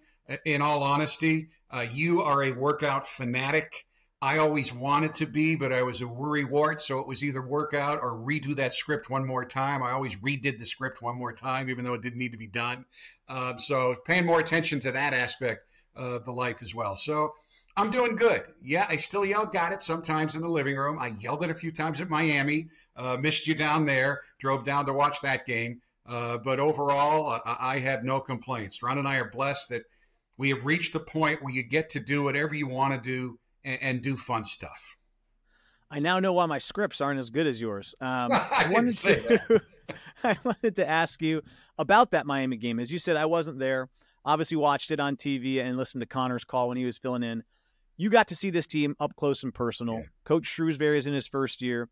[0.45, 3.85] In all honesty, uh, you are a workout fanatic.
[4.21, 6.81] I always wanted to be, but I was a worry wart.
[6.81, 9.83] So it was either work out or redo that script one more time.
[9.83, 12.47] I always redid the script one more time, even though it didn't need to be
[12.47, 12.85] done.
[13.27, 16.95] Uh, so paying more attention to that aspect of the life as well.
[16.95, 17.33] So
[17.77, 18.43] I'm doing good.
[18.63, 20.97] Yeah, I still yell got it sometimes in the living room.
[20.99, 22.69] I yelled it a few times at Miami.
[22.95, 24.21] Uh, missed you down there.
[24.39, 25.81] Drove down to watch that game.
[26.07, 28.81] Uh, but overall, I, I have no complaints.
[28.81, 29.83] Ron and I are blessed that
[30.37, 33.39] we have reached the point where you get to do whatever you want to do
[33.65, 34.95] and, and do fun stuff.
[35.91, 37.93] I now know why my scripts aren't as good as yours.
[37.99, 39.61] Um, I didn't say to,
[40.23, 41.41] I wanted to ask you
[41.77, 42.79] about that Miami game.
[42.79, 43.89] As you said, I wasn't there.
[44.23, 47.43] Obviously, watched it on TV and listened to Connor's call when he was filling in.
[47.97, 49.95] You got to see this team up close and personal.
[49.95, 50.05] Yeah.
[50.23, 51.89] Coach Shrewsberry is in his first year.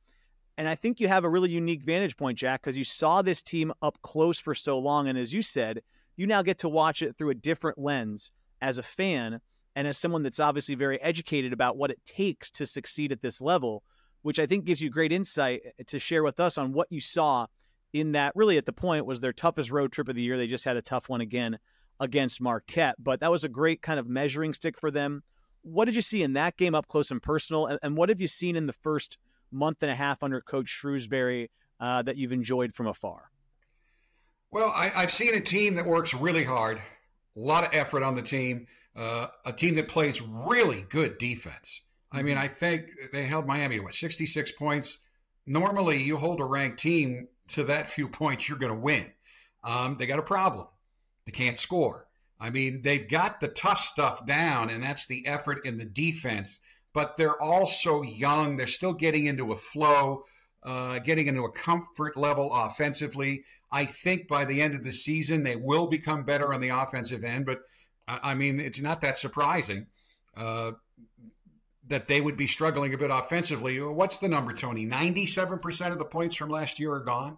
[0.58, 3.42] And I think you have a really unique vantage point, Jack, because you saw this
[3.42, 5.08] team up close for so long.
[5.08, 5.82] And as you said,
[6.16, 9.42] you now get to watch it through a different lens as a fan
[9.76, 13.42] and as someone that's obviously very educated about what it takes to succeed at this
[13.42, 13.84] level,
[14.22, 17.00] which I think gives you great insight eh, to share with us on what you
[17.00, 17.48] saw
[17.92, 20.38] in that really at the point was their toughest road trip of the year.
[20.38, 21.60] They just had a tough one again
[22.00, 25.24] against Marquette, but that was a great kind of measuring stick for them.
[25.62, 27.68] What did you see in that game up close and personal?
[27.68, 29.18] And, and what have you seen in the first
[29.52, 31.50] month and a half under Coach Shrewsberry
[31.80, 33.30] uh, that you've enjoyed from afar?
[34.52, 36.80] Well, I, have seen a team that works really hard,
[37.36, 41.84] a lot of effort on the team, uh, a team that plays really good defense.
[42.12, 42.46] I mean, mm-hmm.
[42.46, 45.00] I think they held Miami with 66 points.
[45.46, 49.12] Normally, you hold a ranked team to that few points, you're going to win.
[49.64, 50.68] Um, they got a problem.
[51.26, 52.08] They can't score.
[52.40, 56.60] I mean, they've got the tough stuff down, and that's the effort in the defense,
[56.94, 58.58] but they're also young.
[58.58, 60.26] They're still getting into a flow,
[60.64, 63.46] uh, getting into a comfort level offensively.
[63.74, 67.24] I think by the end of the season, they will become better on the offensive
[67.24, 67.60] end, but
[68.08, 69.88] I mean, it's not that surprising.
[70.38, 70.72] Uh,
[71.88, 73.82] that they would be struggling a bit offensively.
[73.82, 74.86] What's the number, Tony?
[74.86, 77.38] Ninety-seven percent of the points from last year are gone.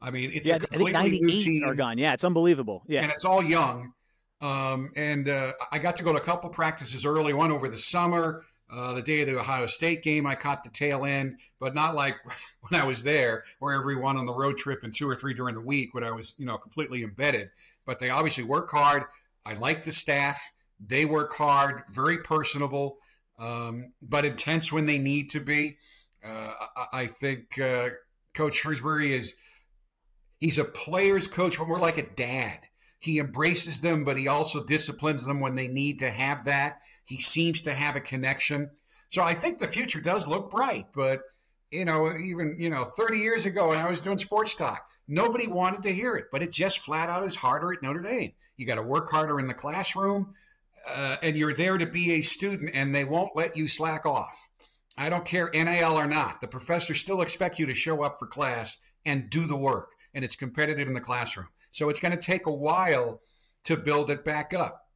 [0.00, 1.64] I mean, it's yeah, I think new team.
[1.64, 1.98] are gone.
[1.98, 2.82] Yeah, it's unbelievable.
[2.86, 3.92] Yeah, and it's all young.
[4.40, 7.78] Um, and uh, I got to go to a couple practices early, one over the
[7.78, 8.44] summer.
[8.70, 11.94] Uh, the day of the Ohio State game, I caught the tail end, but not
[11.94, 12.16] like
[12.68, 15.54] when I was there, where everyone on the road trip and two or three during
[15.54, 17.50] the week, when I was, you know, completely embedded.
[17.86, 19.04] But they obviously work hard.
[19.46, 20.40] I like the staff.
[20.86, 22.98] They work hard, very personable
[23.38, 25.78] um, but intense when they need to be.
[26.24, 27.90] Uh, I, I, think uh,
[28.34, 29.34] Coach Shrewsberry is
[30.38, 32.60] he's a player's coach, but more like a dad.
[32.98, 36.80] He embraces them, but he also disciplines them when they need to have that.
[37.08, 38.70] He seems to have a connection.
[39.10, 40.86] So I think the future does look bright.
[40.94, 41.22] But
[41.70, 45.46] you know, even you know, 30 years ago when I was doing sports talk, nobody
[45.46, 46.26] wanted to hear it.
[46.30, 48.32] But it just flat out is harder at Notre Dame.
[48.56, 50.34] You got to work harder in the classroom
[50.94, 54.48] uh, and you're there to be a student and they won't let you slack off.
[54.96, 56.40] I don't care NIL or not.
[56.40, 60.24] The professors still expect you to show up for class and do the work, and
[60.24, 61.46] it's competitive in the classroom.
[61.70, 63.20] So it's going to take a while
[63.64, 64.87] to build it back up.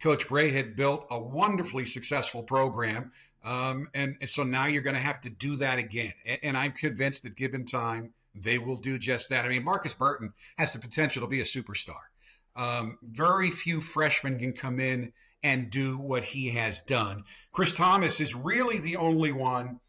[0.00, 3.12] Coach Brey had built a wonderfully successful program,
[3.44, 6.12] um, and, and so now you're going to have to do that again.
[6.26, 9.44] And, and I'm convinced that given time, they will do just that.
[9.44, 12.00] I mean, Marcus Burton has the potential to be a superstar.
[12.56, 17.24] Um, very few freshmen can come in and do what he has done.
[17.52, 19.80] Chris Thomas is really the only one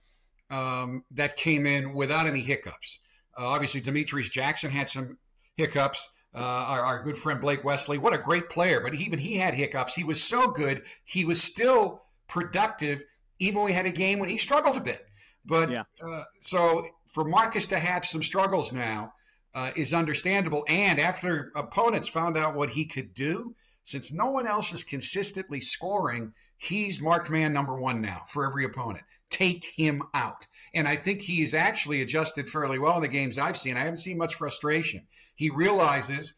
[0.49, 2.99] um, that came in without any hiccups.
[3.37, 5.17] Uh, obviously, Demetrius Jackson had some
[5.55, 6.09] hiccups.
[6.33, 9.53] Uh, our, our, good friend Blake Wesley, what a great player, but even he had
[9.53, 9.93] hiccups.
[9.93, 13.03] He was so good, he was still productive,
[13.39, 15.05] even when we had a game when he struggled a bit.
[15.45, 15.83] But yeah.
[16.01, 19.11] uh, so for Marcus to have some struggles now,
[19.53, 20.65] uh, is understandable.
[20.67, 25.59] And after opponents found out what he could do, since no one else is consistently
[25.59, 29.03] scoring, he's marked man number one now for every opponent.
[29.31, 30.45] Take him out.
[30.75, 33.75] And I think he's actually adjusted fairly well in the games I've seen.
[33.75, 35.07] I haven't seen much frustration.
[35.35, 36.35] He realizes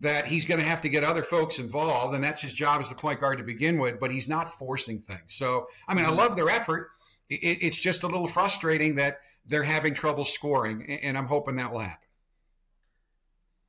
[0.00, 2.90] that he's going to have to get other folks involved, and that's his job as
[2.90, 5.34] the point guard to begin with, but he's not forcing things.
[5.34, 6.90] So, I mean, I love their effort.
[7.30, 9.16] it's just a little frustrating that
[9.46, 12.06] they're having trouble scoring, and I'm hoping that will happen.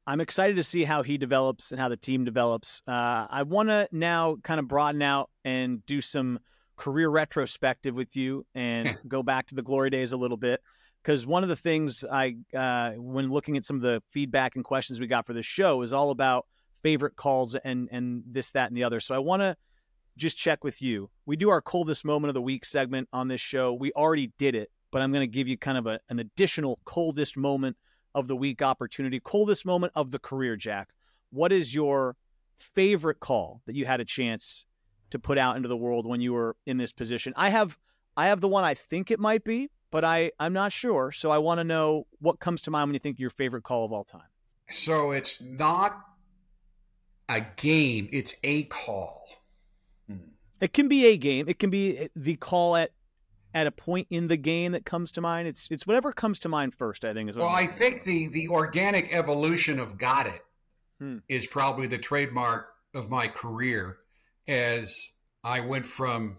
[0.06, 2.82] I'm excited to see how he develops and how the team develops.
[2.88, 6.40] Uh, I want to now kind of broaden out and do some
[6.78, 10.62] career retrospective with you and go back to the glory days a little bit.
[11.04, 14.64] Because one of the things I, uh, when looking at some of the feedback and
[14.64, 16.46] questions we got for this show, is all about
[16.84, 19.00] favorite calls and and this, that, and the other.
[19.00, 19.56] So I want to
[20.18, 21.10] just check with you.
[21.26, 23.74] We do our coldest moment of the week segment on this show.
[23.74, 26.80] We already did it, but I'm going to give you kind of a, an additional
[26.86, 27.78] coldest moment
[28.16, 30.90] of the week opportunity, coldest moment of the career, Jack.
[31.30, 32.16] What is your
[32.60, 34.66] favorite call that you had a chance
[35.12, 37.34] to put out into the world when you were in this position?
[37.36, 37.78] I have
[38.16, 41.12] I have the one I think it might be, but I I'm not sure.
[41.12, 43.86] So I want to know what comes to mind when you think your favorite call
[43.86, 44.30] of all time.
[44.70, 45.98] So it's not
[47.30, 49.24] a game, it's a call.
[50.60, 51.48] It can be a game.
[51.48, 52.92] It can be the call at
[53.54, 55.48] at a point in the game that comes to mind?
[55.48, 57.04] It's it's whatever comes to mind first.
[57.04, 57.38] I think is.
[57.38, 60.42] well, I think the the organic evolution of "Got It"
[61.00, 61.18] hmm.
[61.28, 63.98] is probably the trademark of my career,
[64.48, 65.12] as
[65.44, 66.38] I went from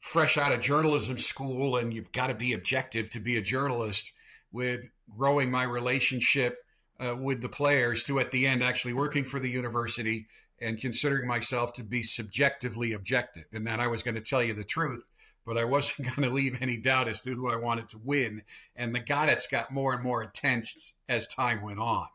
[0.00, 4.12] fresh out of journalism school, and you've got to be objective to be a journalist,
[4.52, 6.58] with growing my relationship
[6.98, 10.26] uh, with the players to at the end actually working for the university
[10.60, 14.54] and considering myself to be subjectively objective, and that I was going to tell you
[14.54, 15.10] the truth
[15.46, 18.42] but I wasn't going to leave any doubt as to who I wanted to win.
[18.74, 22.08] And the that's got more and more intense as time went on.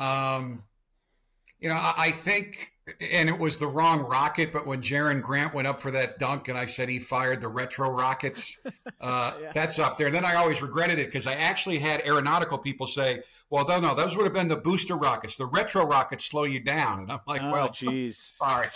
[0.00, 0.64] Um,
[1.60, 4.52] you know, I, I think and it was the wrong rocket.
[4.52, 7.48] But when Jerian Grant went up for that dunk, and I said he fired the
[7.48, 8.58] retro rockets,
[9.00, 9.52] uh, yeah.
[9.52, 10.06] that's up there.
[10.06, 13.80] And then I always regretted it because I actually had aeronautical people say, "Well, no,
[13.80, 15.36] no, those would have been the booster rockets.
[15.36, 18.68] The retro rockets slow you down." And I'm like, oh, "Well, jeez, sorry,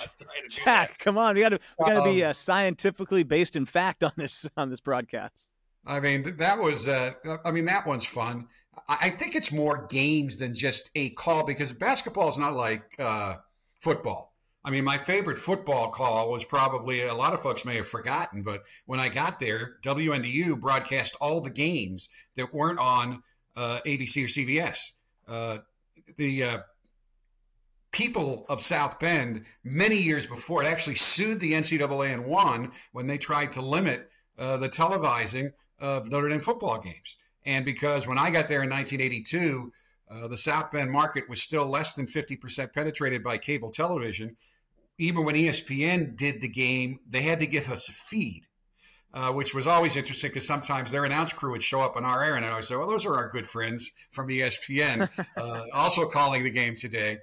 [0.48, 3.66] Jack, come on, we got to we got to um, be uh, scientifically based in
[3.66, 5.54] fact on this on this broadcast."
[5.84, 7.14] I mean, that was, uh,
[7.44, 8.46] I mean, that one's fun.
[8.88, 13.36] I think it's more games than just a call because basketball is not like uh,
[13.78, 14.32] football.
[14.64, 18.42] I mean, my favorite football call was probably a lot of folks may have forgotten,
[18.42, 23.22] but when I got there, WNDU broadcast all the games that weren't on
[23.56, 24.92] uh, ABC or CBS.
[25.26, 25.58] Uh,
[26.16, 26.58] the uh,
[27.90, 33.06] people of South Bend, many years before, it actually sued the NCAA and won when
[33.06, 37.16] they tried to limit uh, the televising of Notre Dame football games.
[37.44, 39.72] And because when I got there in 1982,
[40.10, 44.36] uh, the South Bend market was still less than 50% penetrated by cable television.
[44.98, 48.46] Even when ESPN did the game, they had to give us a feed,
[49.14, 52.22] uh, which was always interesting because sometimes their announce crew would show up on our
[52.22, 56.06] air, and I would say, "Well, those are our good friends from ESPN, uh, also
[56.06, 57.18] calling the game today."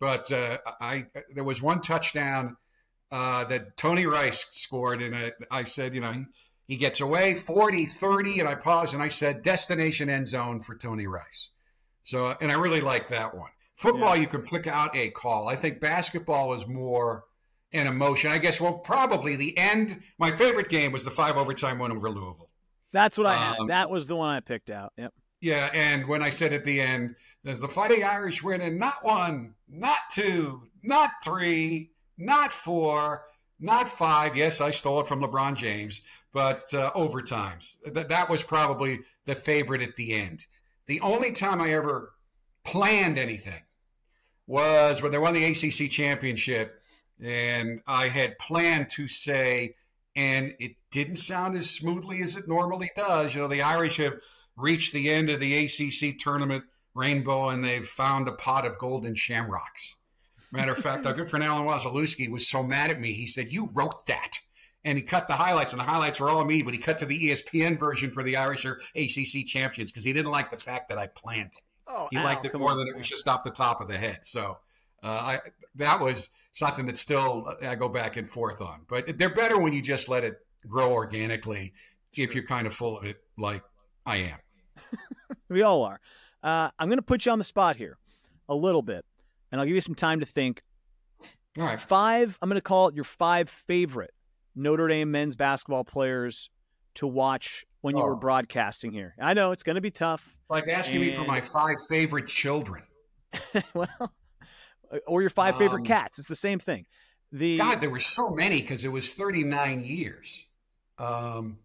[0.00, 2.56] But uh, I, there was one touchdown
[3.12, 6.24] uh, that Tony Rice scored, and I, I said, you know,
[6.70, 10.76] he gets away 40 30, and I paused and I said, destination end zone for
[10.76, 11.50] Tony Rice.
[12.04, 13.50] So, and I really like that one.
[13.74, 14.22] Football, yeah.
[14.22, 15.48] you can pick out a call.
[15.48, 17.24] I think basketball is more
[17.72, 18.30] an emotion.
[18.30, 20.00] I guess, well, probably the end.
[20.16, 22.50] My favorite game was the five overtime win over Louisville.
[22.92, 23.58] That's what I had.
[23.58, 24.92] Um, that was the one I picked out.
[24.96, 25.12] Yep.
[25.40, 25.70] Yeah.
[25.74, 29.98] And when I said at the end, there's the Fighting Irish winning not one, not
[30.12, 33.24] two, not three, not four,
[33.60, 34.36] not five.
[34.36, 36.00] Yes, I stole it from LeBron James,
[36.32, 37.76] but uh, overtimes.
[37.92, 40.46] That, that was probably the favorite at the end.
[40.86, 42.12] The only time I ever
[42.64, 43.62] planned anything
[44.46, 46.80] was when they won the ACC championship,
[47.22, 49.74] and I had planned to say,
[50.16, 53.34] and it didn't sound as smoothly as it normally does.
[53.34, 54.14] You know, the Irish have
[54.56, 59.14] reached the end of the ACC tournament rainbow, and they've found a pot of golden
[59.14, 59.96] shamrocks.
[60.52, 63.12] Matter of fact, our good friend Alan Wasielewski was so mad at me.
[63.12, 64.38] He said, "You wrote that."
[64.82, 66.62] And he cut the highlights, and the highlights were all me.
[66.62, 70.12] But he cut to the ESPN version for the Irish are ACC champions because he
[70.12, 71.62] didn't like the fact that I planned it.
[71.86, 72.78] Oh, he liked it more on.
[72.78, 74.20] than it was just off the top of the head.
[74.22, 74.58] So
[75.02, 75.38] uh, I,
[75.74, 78.82] that was something that still uh, I go back and forth on.
[78.88, 81.72] But they're better when you just let it grow organically.
[82.12, 82.24] Sure.
[82.24, 83.62] If you're kind of full of it, like
[84.06, 84.38] I am.
[85.48, 86.00] we all are.
[86.42, 87.98] Uh, I'm going to put you on the spot here
[88.48, 89.04] a little bit
[89.50, 90.62] and I'll give you some time to think.
[91.58, 91.80] All right.
[91.80, 94.12] Five, I'm going to call it your five favorite
[94.54, 96.50] Notre Dame men's basketball players
[96.94, 98.06] to watch when you oh.
[98.06, 99.14] were broadcasting here.
[99.20, 100.36] I know it's going to be tough.
[100.48, 101.06] Like asking and...
[101.06, 102.82] me for my five favorite children.
[103.74, 104.12] well,
[105.06, 106.18] or your five favorite um, cats.
[106.18, 106.86] It's the same thing.
[107.32, 110.44] The God, there were so many because it was 39 years.
[110.98, 111.58] Um,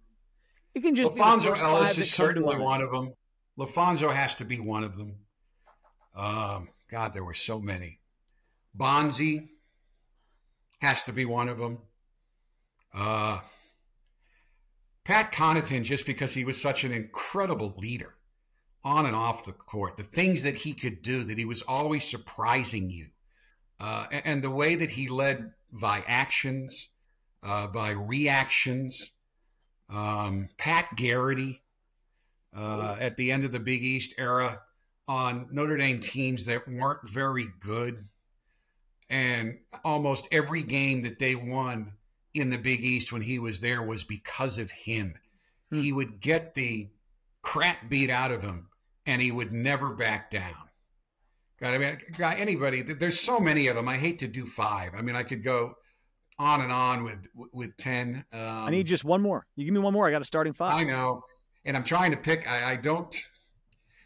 [0.76, 3.14] it can just LaPhonso Ellis is certainly one of them.
[3.58, 5.16] LaPhonso has to be one of them.
[6.16, 8.00] Um, God, there were so many.
[8.74, 9.50] Bonzi
[10.80, 11.80] has to be one of them.
[12.94, 13.42] Uh,
[15.04, 18.14] Pat Connaughton, just because he was such an incredible leader
[18.82, 22.10] on and off the court, the things that he could do, that he was always
[22.10, 23.08] surprising you,
[23.82, 26.88] uh, and, and, the way that he led by actions,
[27.44, 29.12] uh, by reactions.
[29.90, 31.62] Um, Pat Garrity
[32.56, 34.62] uh, at the end of the Big East era
[35.08, 38.00] on Notre Dame teams that weren't very good.
[39.10, 41.94] And almost every game that they won
[42.34, 45.16] in the Big East when he was there was because of him.
[45.72, 45.82] Hmm.
[45.82, 46.90] He would get the
[47.42, 48.68] crap beat out of him
[49.06, 50.70] and he would never back down.
[51.62, 53.88] God, I mean, God, anybody, there's so many of them.
[53.88, 54.92] I hate to do five.
[54.96, 55.76] I mean, I could go
[56.38, 58.26] on and on with with 10.
[58.34, 59.46] Um, I need just one more.
[59.56, 60.08] You give me one more.
[60.08, 60.76] I got a starting five.
[60.76, 61.24] I know.
[61.64, 62.50] And I'm trying to pick.
[62.50, 63.16] I, I don't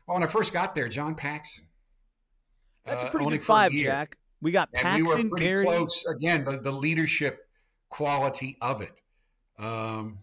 [0.10, 1.66] well, when I first got there, John Paxson.
[2.84, 4.18] That's a uh, pretty uh, good five, Jack.
[4.42, 5.64] We got and Paxson, we were pretty Gary.
[5.64, 6.04] close.
[6.08, 7.48] Again, the, the leadership
[7.90, 9.02] quality of it.
[9.60, 10.18] Um,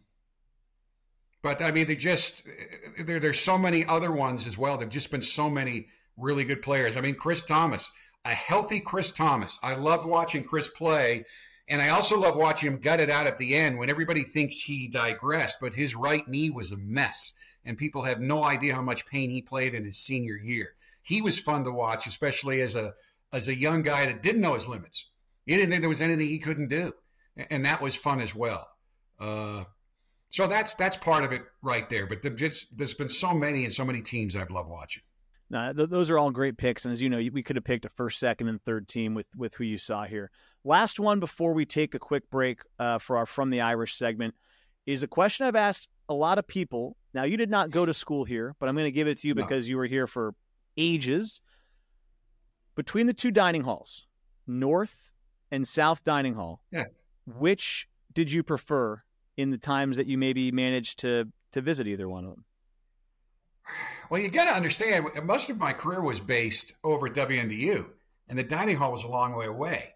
[1.41, 2.43] but I mean, they just
[2.99, 3.21] there.
[3.21, 4.77] There's so many other ones as well.
[4.77, 6.97] There've just been so many really good players.
[6.97, 7.89] I mean, Chris Thomas,
[8.25, 9.57] a healthy Chris Thomas.
[9.63, 11.25] I love watching Chris play,
[11.69, 14.59] and I also love watching him gut it out at the end when everybody thinks
[14.59, 17.35] he digressed, but his right knee was a mess
[17.67, 20.75] and people have no idea how much pain he played in his senior year.
[21.03, 22.95] He was fun to watch, especially as a
[23.33, 25.11] as a young guy that didn't know his limits.
[25.45, 26.93] He didn't think there was anything he couldn't do,
[27.51, 28.69] and that was fun as well.
[29.21, 29.65] Uh,
[30.29, 32.07] so that's that's part of it right there.
[32.07, 35.03] But just, there's been so many and so many teams I've loved watching.
[35.49, 37.85] No, th- those are all great picks, and as you know, we could have picked
[37.85, 40.31] a first, second, and third team with with who you saw here.
[40.65, 44.35] Last one before we take a quick break uh, for our from the Irish segment
[44.87, 46.97] is a question I've asked a lot of people.
[47.13, 49.29] Now, you did not go to school here, but I'm going to give it to
[49.29, 49.43] you no.
[49.43, 50.35] because you were here for
[50.77, 51.41] ages.
[52.75, 54.07] Between the two dining halls,
[54.47, 55.11] North
[55.51, 56.85] and South Dining Hall, yeah.
[57.27, 59.03] which did you prefer
[59.37, 62.45] in the times that you maybe managed to to visit either one of them?
[64.11, 67.87] Well, you got to understand, most of my career was based over at WNDU,
[68.29, 69.95] and the dining hall was a long way away.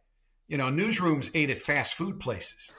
[0.48, 2.72] You know, newsrooms ate at fast food places.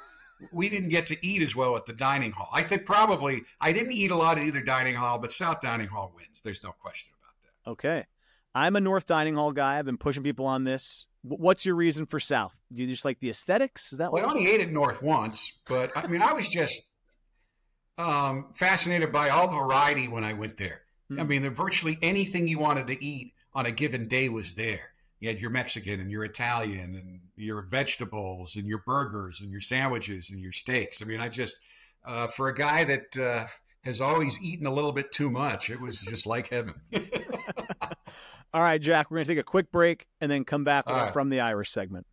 [0.52, 2.50] We didn't get to eat as well at the dining hall.
[2.52, 5.88] I think probably I didn't eat a lot at either dining hall, but South Dining
[5.88, 6.42] Hall wins.
[6.42, 7.72] There's no question about that.
[7.72, 8.06] Okay.
[8.54, 9.78] I'm a North Dining Hall guy.
[9.78, 11.08] I've been pushing people on this.
[11.24, 12.54] What's your reason for South?
[12.74, 13.92] Do you just like the aesthetics?
[13.94, 14.28] Is that well, what?
[14.30, 16.90] I only ate at North once, but I mean, I was just
[17.98, 20.82] um, fascinated by all the variety when I went there.
[21.12, 21.28] I Hmm.
[21.28, 24.91] mean, there virtually anything you wanted to eat on a given day was there.
[25.22, 29.62] You had your Mexican and your Italian and your vegetables and your burgers and your
[29.62, 31.02] sandwiches and your steaks.
[31.02, 31.60] I mean, I just,
[32.04, 33.46] uh, for a guy that uh,
[33.84, 36.74] has always eaten a little bit too much, it was just like heaven.
[38.54, 40.96] All right, Jack, we're going to take a quick break and then come back with
[40.96, 41.14] All our right.
[41.14, 42.08] From the Irish segment.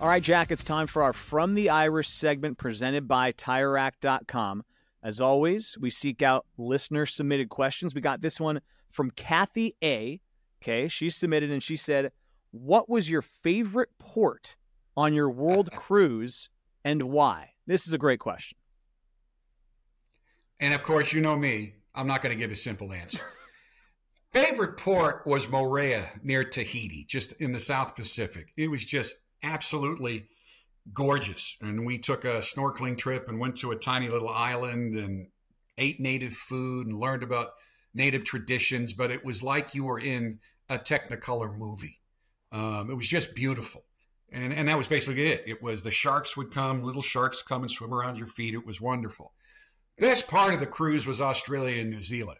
[0.00, 4.62] All right, Jack, it's time for our From the Irish segment presented by TireRack.com.
[5.02, 7.94] As always, we seek out listener submitted questions.
[7.94, 10.20] We got this one from Kathy A.
[10.60, 12.10] Okay, she submitted and she said,
[12.50, 14.56] What was your favorite port
[14.96, 16.50] on your world cruise
[16.84, 17.52] and why?
[17.66, 18.58] This is a great question.
[20.60, 23.24] And of course, you know me, I'm not going to give a simple answer.
[24.32, 28.52] Favorite port was Moorea near Tahiti, just in the South Pacific.
[28.56, 30.26] It was just absolutely
[30.92, 31.56] gorgeous.
[31.60, 35.28] And we took a snorkeling trip and went to a tiny little island and
[35.76, 37.50] ate native food and learned about
[37.94, 38.92] native traditions.
[38.92, 42.00] But it was like you were in a Technicolor movie.
[42.52, 43.84] Um, it was just beautiful.
[44.30, 45.44] And, and that was basically it.
[45.46, 48.54] It was the sharks would come, little sharks come and swim around your feet.
[48.54, 49.32] It was wonderful.
[49.98, 52.38] Best part of the cruise was Australia and New Zealand.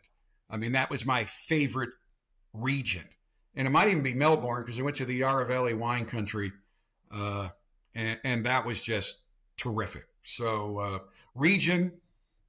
[0.50, 1.90] I mean, that was my favorite
[2.52, 3.04] region.
[3.54, 6.52] And it might even be Melbourne because I went to the Yarra Valley wine country.
[7.10, 7.48] Uh,
[7.98, 9.22] and, and that was just
[9.56, 10.06] terrific.
[10.22, 10.98] So, uh,
[11.34, 11.92] region,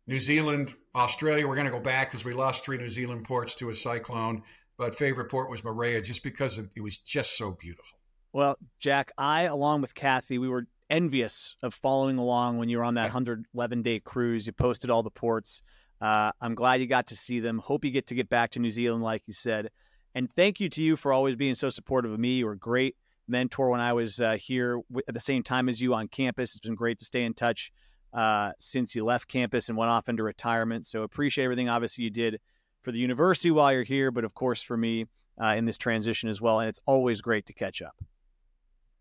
[0.05, 3.55] New Zealand, Australia, we're going to go back because we lost three New Zealand ports
[3.55, 4.43] to a cyclone.
[4.77, 7.97] But favorite port was Moorea just because it it was just so beautiful.
[8.31, 12.83] Well, Jack, I, along with Kathy, we were envious of following along when you were
[12.83, 14.47] on that 111 day cruise.
[14.47, 15.61] You posted all the ports.
[15.99, 17.59] Uh, I'm glad you got to see them.
[17.59, 19.69] Hope you get to get back to New Zealand, like you said.
[20.15, 22.37] And thank you to you for always being so supportive of me.
[22.37, 22.95] You were great
[23.29, 26.51] mentor when I was uh, here w- at the same time as you on campus.
[26.51, 27.71] It's been great to stay in touch
[28.13, 30.85] uh, since you left campus and went off into retirement.
[30.85, 32.39] So appreciate everything, obviously, you did
[32.81, 35.05] for the university while you're here, but of course for me
[35.41, 36.59] uh, in this transition as well.
[36.59, 37.95] And it's always great to catch up.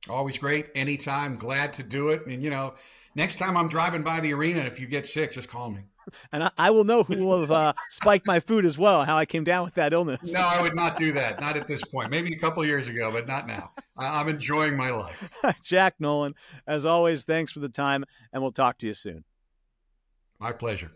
[0.09, 0.71] Always great.
[0.75, 1.37] Anytime.
[1.37, 2.27] Glad to do it.
[2.27, 2.75] And, you know,
[3.15, 5.81] next time I'm driving by the arena, if you get sick, just call me.
[6.33, 9.17] And I, I will know who will have uh, spiked my food as well, how
[9.17, 10.33] I came down with that illness.
[10.33, 11.41] No, I would not do that.
[11.41, 12.11] Not at this point.
[12.11, 13.71] Maybe a couple years ago, but not now.
[13.97, 15.31] I- I'm enjoying my life.
[15.63, 16.35] Jack Nolan,
[16.67, 19.25] as always, thanks for the time, and we'll talk to you soon.
[20.41, 20.93] My pleasure.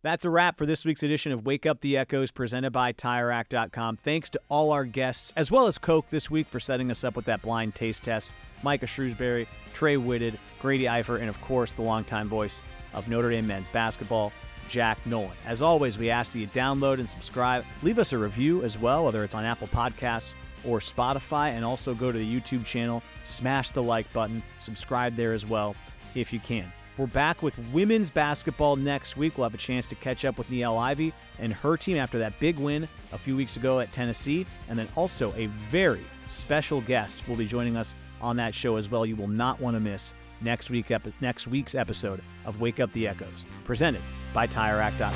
[0.00, 3.96] That's a wrap for this week's edition of Wake Up the Echoes presented by TireRack.com.
[3.96, 7.16] Thanks to all our guests, as well as Coke this week for setting us up
[7.16, 8.30] with that blind taste test.
[8.62, 12.62] Micah Shrewsberry, Tre Whitted, Grady Eifert, and of course, the longtime voice
[12.94, 14.32] of Notre Dame men's basketball,
[14.68, 15.32] Jack Nolan.
[15.44, 17.64] As always, we ask that you download and subscribe.
[17.82, 20.34] Leave us a review as well, whether it's on Apple Podcasts
[20.64, 25.32] or Spotify, and also go to the YouTube channel, smash the like button, subscribe there
[25.32, 25.74] as well
[26.14, 26.72] if you can.
[26.98, 29.38] We're back with women's basketball next week.
[29.38, 32.38] We'll have a chance to catch up with Niele Ivy and her team after that
[32.40, 34.44] big win a few weeks ago at Tennessee.
[34.68, 38.90] And then also a very special guest will be joining us on that show as
[38.90, 39.06] well.
[39.06, 40.90] You will not want to miss next week
[41.20, 44.02] next week's episode of Wake Up the Echoes, presented
[44.34, 45.14] by TireRack.com.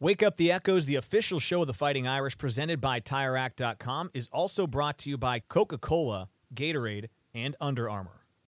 [0.00, 4.28] Wake Up the Echoes, the official show of the Fighting Irish, presented by TireRack.com, is
[4.32, 8.19] also brought to you by Coca Cola, Gatorade, and Under Armour.